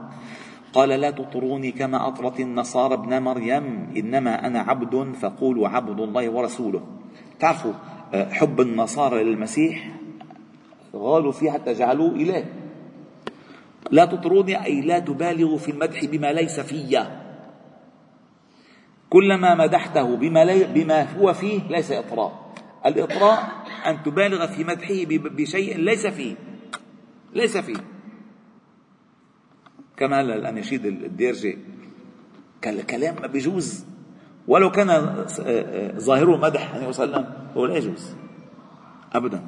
قال 0.72 0.88
لا 0.88 1.10
تطروني 1.10 1.72
كما 1.72 2.08
أطرت 2.08 2.40
النصارى 2.40 2.94
ابن 2.94 3.22
مريم 3.22 3.90
إنما 3.96 4.46
أنا 4.46 4.60
عبد 4.60 5.14
فقولوا 5.20 5.68
عبد 5.68 6.00
الله 6.00 6.28
ورسوله. 6.28 6.82
تعرفوا 7.40 7.72
آه، 8.14 8.30
حب 8.30 8.60
النصارى 8.60 9.24
للمسيح 9.24 10.03
غالوا 10.94 11.32
فيه 11.32 11.50
حتى 11.50 11.72
جعلوه 11.72 12.10
إله. 12.10 12.44
لا 13.90 14.04
تطروني 14.04 14.64
أي 14.64 14.80
لا 14.80 14.98
تبالغوا 14.98 15.58
في 15.58 15.70
المدح 15.70 16.04
بما 16.04 16.32
ليس 16.32 16.60
في. 16.60 17.06
كلما 19.10 19.54
مدحته 19.54 20.16
بما, 20.16 20.44
لي 20.44 20.64
بما 20.64 21.02
هو 21.18 21.32
فيه 21.32 21.60
ليس 21.68 21.92
إطراء. 21.92 22.54
الإطراء 22.86 23.64
أن 23.86 24.02
تبالغ 24.02 24.46
في 24.46 24.64
مدحه 24.64 24.94
بشيء 25.08 25.78
ليس 25.78 26.06
فيه. 26.06 26.34
ليس 27.34 27.56
فيه. 27.56 27.76
كما 29.96 30.20
الأناشيد 30.20 30.86
الديرجي 30.86 31.58
كلام 32.64 33.14
ما 33.20 33.26
بيجوز. 33.26 33.84
ولو 34.48 34.70
كان 34.70 34.90
آه، 34.90 35.26
آه، 35.40 35.98
ظاهره 35.98 36.36
مدح 36.36 36.74
عليه 36.74 36.86
وسلم 36.86 37.26
هو 37.56 37.66
لا 37.66 37.76
يجوز. 37.76 38.16
أبدا. 39.12 39.46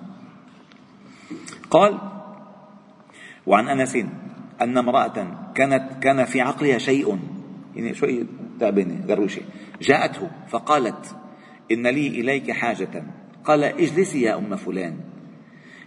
قال 1.70 1.98
وعن 3.46 3.68
أنس 3.68 3.96
أن 4.60 4.78
امرأة 4.78 5.50
كانت 5.54 6.02
كان 6.02 6.24
في 6.24 6.40
عقلها 6.40 6.78
شيء 6.78 7.18
يعني 7.76 7.94
شوي 7.94 8.26
تعبانة 8.60 9.06
قروشة 9.08 9.42
جاءته 9.82 10.30
فقالت 10.48 11.16
إن 11.72 11.86
لي 11.86 12.06
إليك 12.06 12.50
حاجة. 12.50 13.04
قال 13.44 13.64
اجلسي 13.64 14.22
يا 14.22 14.38
أم 14.38 14.56
فلان. 14.56 14.96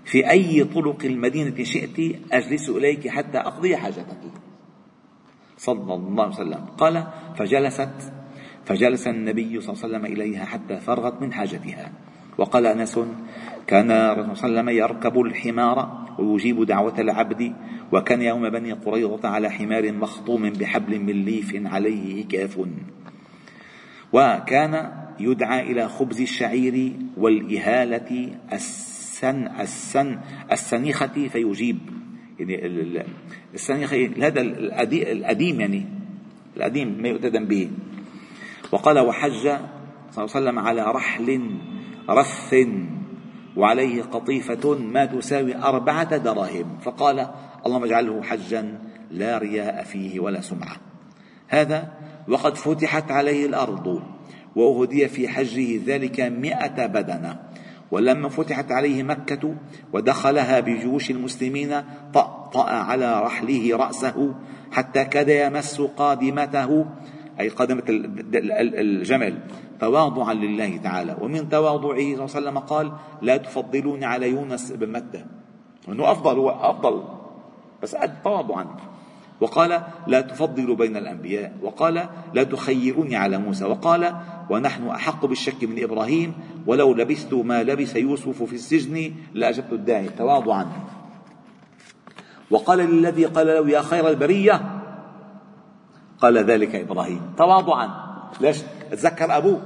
في 0.06 0.30
أي 0.30 0.64
طرق 0.64 1.06
المدينة 1.06 1.64
شئت 1.64 2.16
أجلس 2.32 2.70
إليك 2.70 3.08
حتى 3.08 3.38
أقضي 3.38 3.78
حاجتك. 3.78 4.22
صلى 5.58 5.94
الله 5.94 6.24
عليه 6.24 6.34
وسلم. 6.34 6.66
قال 6.78 7.08
فجلست 7.36 8.14
فجلس 8.66 9.08
النبي 9.08 9.62
صلى 9.62 9.74
الله 9.74 9.84
عليه 9.84 9.96
وسلم 9.96 10.06
إليها 10.06 10.46
حتى 10.46 10.78
فرغت 10.78 11.22
من 11.22 11.34
حاجتها. 11.34 11.92
وقال 12.38 12.66
أنس 12.66 13.00
كان 13.70 13.92
الرسول 13.92 14.38
صلى 14.38 14.50
الله 14.50 14.60
عليه 14.60 14.72
وسلم 14.72 14.84
يركب 14.84 15.22
الحمار 15.22 16.06
ويجيب 16.20 16.64
دعوة 16.64 17.00
العبد 17.00 17.54
وكان 17.92 18.22
يوم 18.22 18.50
بني 18.50 18.72
قريظة 18.72 19.30
على 19.30 19.50
حمار 19.50 19.92
مخطوم 19.92 20.50
بحبل 20.50 21.00
من 21.00 21.26
ليف 21.26 21.62
عليه 21.66 22.26
إكاف. 22.26 22.60
وكان 24.14 24.92
يدعى 25.20 25.72
إلى 25.72 25.90
خبز 25.90 26.22
الشعير 26.22 26.94
والإهالة 27.18 28.30
السن 28.54 29.48
السن 29.60 30.20
السنيخة 30.52 31.28
فيجيب. 31.28 31.80
يعني 32.40 33.04
السنيخة 33.54 34.10
هذا 34.22 34.42
القديم 34.42 35.62
يعني 35.62 35.86
القديم 36.58 37.02
ما 37.02 37.08
يؤتدم 37.08 37.46
به. 37.46 37.70
وقال 38.72 39.00
وحج 39.00 39.42
صلى 39.42 39.48
الله 39.48 39.60
عليه 40.18 40.24
وسلم 40.24 40.60
على 40.60 40.84
رحل 40.92 41.42
رث 42.10 42.56
وعليه 43.60 44.02
قطيفة 44.02 44.76
ما 44.76 45.06
تساوي 45.06 45.56
أربعة 45.56 46.18
دراهم. 46.18 46.78
فقال 46.82 47.28
اللهم 47.66 47.84
اجعله 47.84 48.22
حجا 48.22 48.80
لا 49.12 49.38
رياء 49.38 49.84
فيه 49.84 50.20
ولا 50.20 50.42
سمعة. 50.42 50.78
هذا 51.48 51.92
وقد 52.28 52.56
فتحت 52.56 53.12
عليه 53.12 53.46
الأرض 53.46 54.02
وأهدي 54.56 55.08
في 55.08 55.28
حجه 55.28 55.80
ذلك 55.86 56.20
مئة 56.20 56.86
بدنة. 56.86 57.40
ولما 57.92 58.30
فتحت 58.30 58.72
عليه 58.72 59.04
مكة 59.04 59.56
ودخلها 59.94 60.60
بجيوش 60.60 61.12
المسلمين 61.12 61.84
طأطأ 62.14 62.70
على 62.70 63.24
رحله 63.24 63.78
رأسه 63.78 64.36
حتى 64.72 65.06
كاد 65.06 65.30
يمس 65.30 65.82
قادمته 65.82 66.86
أي 67.40 67.50
قادمة 67.50 67.84
الجمل. 67.90 69.40
تواضعا 69.80 70.34
لله 70.34 70.78
تعالى. 70.78 71.18
ومن 71.22 71.50
تواضعه 71.50 71.96
صلى 71.96 72.14
الله 72.14 72.16
عليه 72.16 72.24
وسلم 72.24 72.60
قال 72.60 72.92
لا 73.22 73.38
تفضلوني 73.38 74.06
على 74.06 74.30
يونس 74.30 74.72
بن 74.72 74.92
متى. 74.92 75.26
انه 75.90 76.12
أفضل 76.12 76.38
هو 76.38 76.50
أفضل. 76.50 77.04
بس 77.84 77.96
قد 77.96 78.22
تواضعا. 78.24 78.66
وقال 79.42 79.82
لا 80.08 80.22
تفضلوا 80.22 80.76
بين 80.76 80.98
الأنبياء. 80.98 81.54
وقال 81.62 82.10
لا 82.34 82.44
تخيروني 82.44 83.16
على 83.16 83.38
موسى. 83.38 83.66
وقال 83.66 84.16
ونحن 84.50 84.88
أحق 84.88 85.26
بالشك 85.26 85.64
من 85.64 85.84
إبراهيم. 85.84 86.34
ولو 86.68 86.94
لبثت 86.94 87.34
ما 87.34 87.64
لبث 87.64 87.96
يوسف 87.96 88.44
في 88.44 88.56
السجن 88.56 89.14
لأجبت 89.34 89.74
الداعي. 89.74 90.10
تواضعا. 90.10 90.68
وقال 92.52 92.80
للذي 92.80 93.26
قال 93.26 93.48
له 93.48 93.70
يا 93.70 93.82
خير 93.82 94.08
البرية. 94.08 94.62
قال 96.22 96.38
ذلك 96.38 96.76
إبراهيم. 96.76 97.22
تواضعا. 97.38 97.90
ليش؟ 98.42 98.58
تذكر 98.92 99.38
أبوه. 99.38 99.62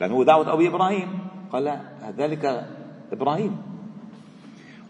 لأنه 0.00 0.24
دعوه 0.24 0.52
ابي 0.52 0.68
إبراهيم. 0.68 1.08
قال 1.52 1.80
ذلك 2.18 2.66
إبراهيم. 3.12 3.56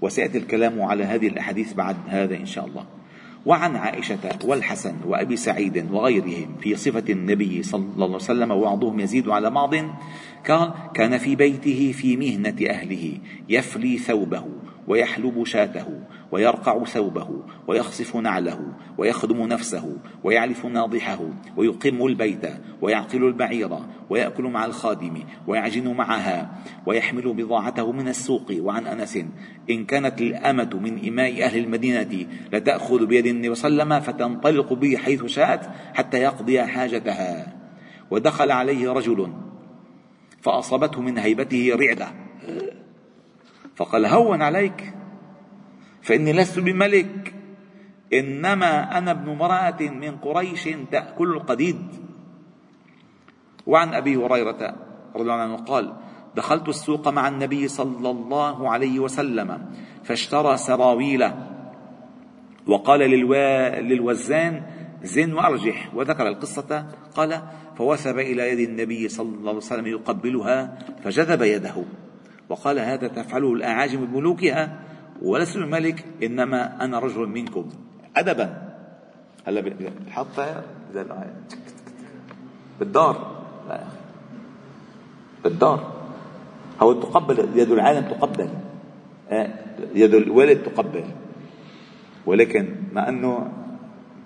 وسيأتي 0.00 0.38
الكلام 0.38 0.82
على 0.82 1.04
هذه 1.04 1.28
الأحاديث 1.28 1.72
بعد 1.72 1.96
هذا 2.08 2.36
إن 2.36 2.46
شاء 2.46 2.66
الله. 2.66 2.84
وعن 3.46 3.76
عائشة 3.76 4.18
والحسن 4.44 4.94
وأبي 5.06 5.36
سعيد 5.36 5.90
وغيرهم 5.90 6.56
في 6.60 6.76
صفة 6.76 7.04
النبي 7.08 7.62
صلى 7.62 7.84
الله 7.94 8.06
عليه 8.06 8.14
وسلم 8.14 8.50
وبعضهم 8.50 9.00
يزيد 9.00 9.28
على 9.28 9.50
بعض 9.50 9.74
قال 10.48 10.72
كان 10.94 11.18
في 11.18 11.36
بيته 11.36 11.92
في 11.92 12.16
مهنة 12.16 12.56
أهله 12.70 13.18
يفلي 13.48 13.98
ثوبه 13.98 14.44
ويحلب 14.88 15.44
شاته 15.44 16.00
ويرقع 16.32 16.84
ثوبه 16.84 17.42
ويخصف 17.68 18.16
نعله 18.16 18.72
ويخدم 18.98 19.46
نفسه 19.46 19.96
ويعلف 20.24 20.66
ناضحه 20.66 21.20
ويقم 21.56 22.06
البيت 22.06 22.46
ويعقل 22.82 23.24
البعير 23.24 23.70
ويأكل 24.10 24.44
مع 24.44 24.64
الخادم 24.64 25.22
ويعجن 25.46 25.88
معها 25.88 26.50
ويحمل 26.86 27.32
بضاعته 27.34 27.92
من 27.92 28.08
السوق. 28.08 28.52
وعن 28.60 28.86
أنس 28.86 29.18
إن 29.70 29.84
كانت 29.84 30.20
الأمة 30.20 30.70
من 30.82 31.08
إماء 31.08 31.44
أهل 31.44 31.64
المدينة 31.64 32.26
لتأخذ 32.52 33.06
بيد 33.06 33.26
النبي 33.26 33.54
صلى 33.54 33.68
الله 33.68 33.84
عليه 33.84 34.02
وسلم 34.02 34.14
فتنطلق 34.14 34.72
به 34.72 34.96
حيث 34.96 35.24
شاءت 35.24 35.70
حتى 35.94 36.18
يقضي 36.18 36.62
حاجتها. 36.62 37.56
ودخل 38.10 38.50
عليه 38.50 38.92
رجل 38.92 39.32
فأصابته 40.40 41.00
من 41.00 41.18
هيبته 41.18 41.72
رعدة. 41.74 42.08
فقال 43.78 44.06
هون 44.06 44.42
عليك. 44.42 44.94
فإني 46.02 46.32
لست 46.32 46.58
بملك 46.58 47.34
إنما 48.12 48.98
أنا 48.98 49.10
ابن 49.10 49.30
امرأة 49.30 49.80
من 49.80 50.16
قريش 50.16 50.68
تأكل 50.90 51.28
القديد. 51.28 51.78
وعن 53.66 53.94
أبي 53.94 54.16
هريرة 54.16 54.76
رضي 55.14 55.22
الله 55.22 55.34
عنه 55.34 55.56
قال 55.56 55.92
دخلت 56.36 56.68
السوق 56.68 57.08
مع 57.08 57.28
النبي 57.28 57.68
صلى 57.68 58.10
الله 58.10 58.70
عليه 58.70 58.98
وسلم 58.98 59.70
فاشترى 60.04 60.56
سراويل. 60.56 61.30
وقال 62.66 63.00
للوزان 63.80 64.62
زن 65.02 65.32
وأرجح. 65.32 65.94
وذكر 65.94 66.28
القصة 66.28 66.86
قال 67.16 67.42
فوثب 67.76 68.18
إلى 68.18 68.42
يد 68.52 68.68
النبي 68.68 69.08
صلى 69.08 69.28
الله 69.28 69.48
عليه 69.48 69.56
وسلم 69.56 69.86
يقبلها 69.86 70.78
فجذب 71.04 71.42
يده. 71.42 71.84
وقال 72.48 72.78
هذا 72.78 73.08
تفعله 73.08 73.52
الأعاجم 73.52 74.06
بملوكها 74.06 74.80
ولست 75.22 75.56
الملك 75.56 76.04
إنما 76.22 76.84
أنا 76.84 76.98
رجل 76.98 77.26
منكم. 77.26 77.68
أدبا. 78.16 78.68
هلا 79.46 79.60
بحطها 80.06 80.62
بالدار. 82.78 83.44
لا 83.68 83.74
يا 83.74 83.82
أخي. 83.82 83.96
بالدار. 85.44 85.92
هو 86.80 86.92
تقبل 86.92 87.48
يد 87.54 87.70
العالم 87.70 88.08
تقبل. 88.08 88.48
آه، 89.30 89.48
يد 89.94 90.14
الوالد 90.14 90.62
تقبل. 90.62 91.04
ولكن 92.26 92.74
مع 92.92 93.08
أنه 93.08 93.52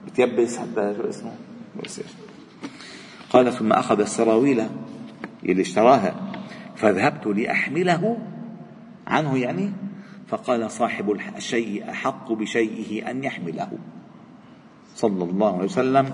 بتيبس 0.07 0.59
حتى 0.59 0.95
شو 0.97 1.09
اسمه؟ 1.09 1.33
قال 3.31 3.53
ثم 3.53 3.73
أخذ 3.73 4.01
السراويل 4.01 4.63
اللي 5.45 5.63
اشتراها. 5.63 6.32
فذهبت 6.83 7.27
لأحمله 7.27 8.19
عنه 9.07 9.39
يعني؟ 9.39 9.71
فقال 10.29 10.71
صاحب 10.71 11.19
الشيء 11.37 11.91
أحق 11.91 12.33
بشيئه 12.33 13.11
أن 13.11 13.25
يحمله. 13.25 13.69
صلى 14.95 15.25
الله 15.25 15.55
عليه 15.55 15.65
وسلم. 15.65 16.11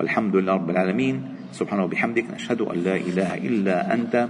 والحمد 0.00 0.36
لله 0.36 0.52
رب 0.52 0.70
العالمين. 0.70 1.22
سبحانه 1.52 1.84
وبحمدك 1.84 2.24
نشهد 2.34 2.60
أن 2.60 2.78
لا 2.78 2.96
إله 2.96 3.34
إلا 3.34 3.94
أنت. 3.94 4.28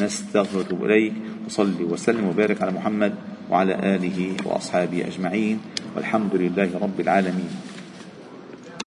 نستغفرك 0.00 0.72
إليك. 0.72 1.12
وصلي 1.46 1.84
وسلم 1.84 2.24
وبارك 2.28 2.62
على 2.62 2.72
محمد 2.72 3.14
وعلى 3.50 3.74
آله 3.96 4.36
وأصحابه 4.44 5.06
أجمعين. 5.06 5.60
والحمد 5.96 6.34
لله 6.34 6.78
رب 6.82 7.00
العالمين. 7.00 7.75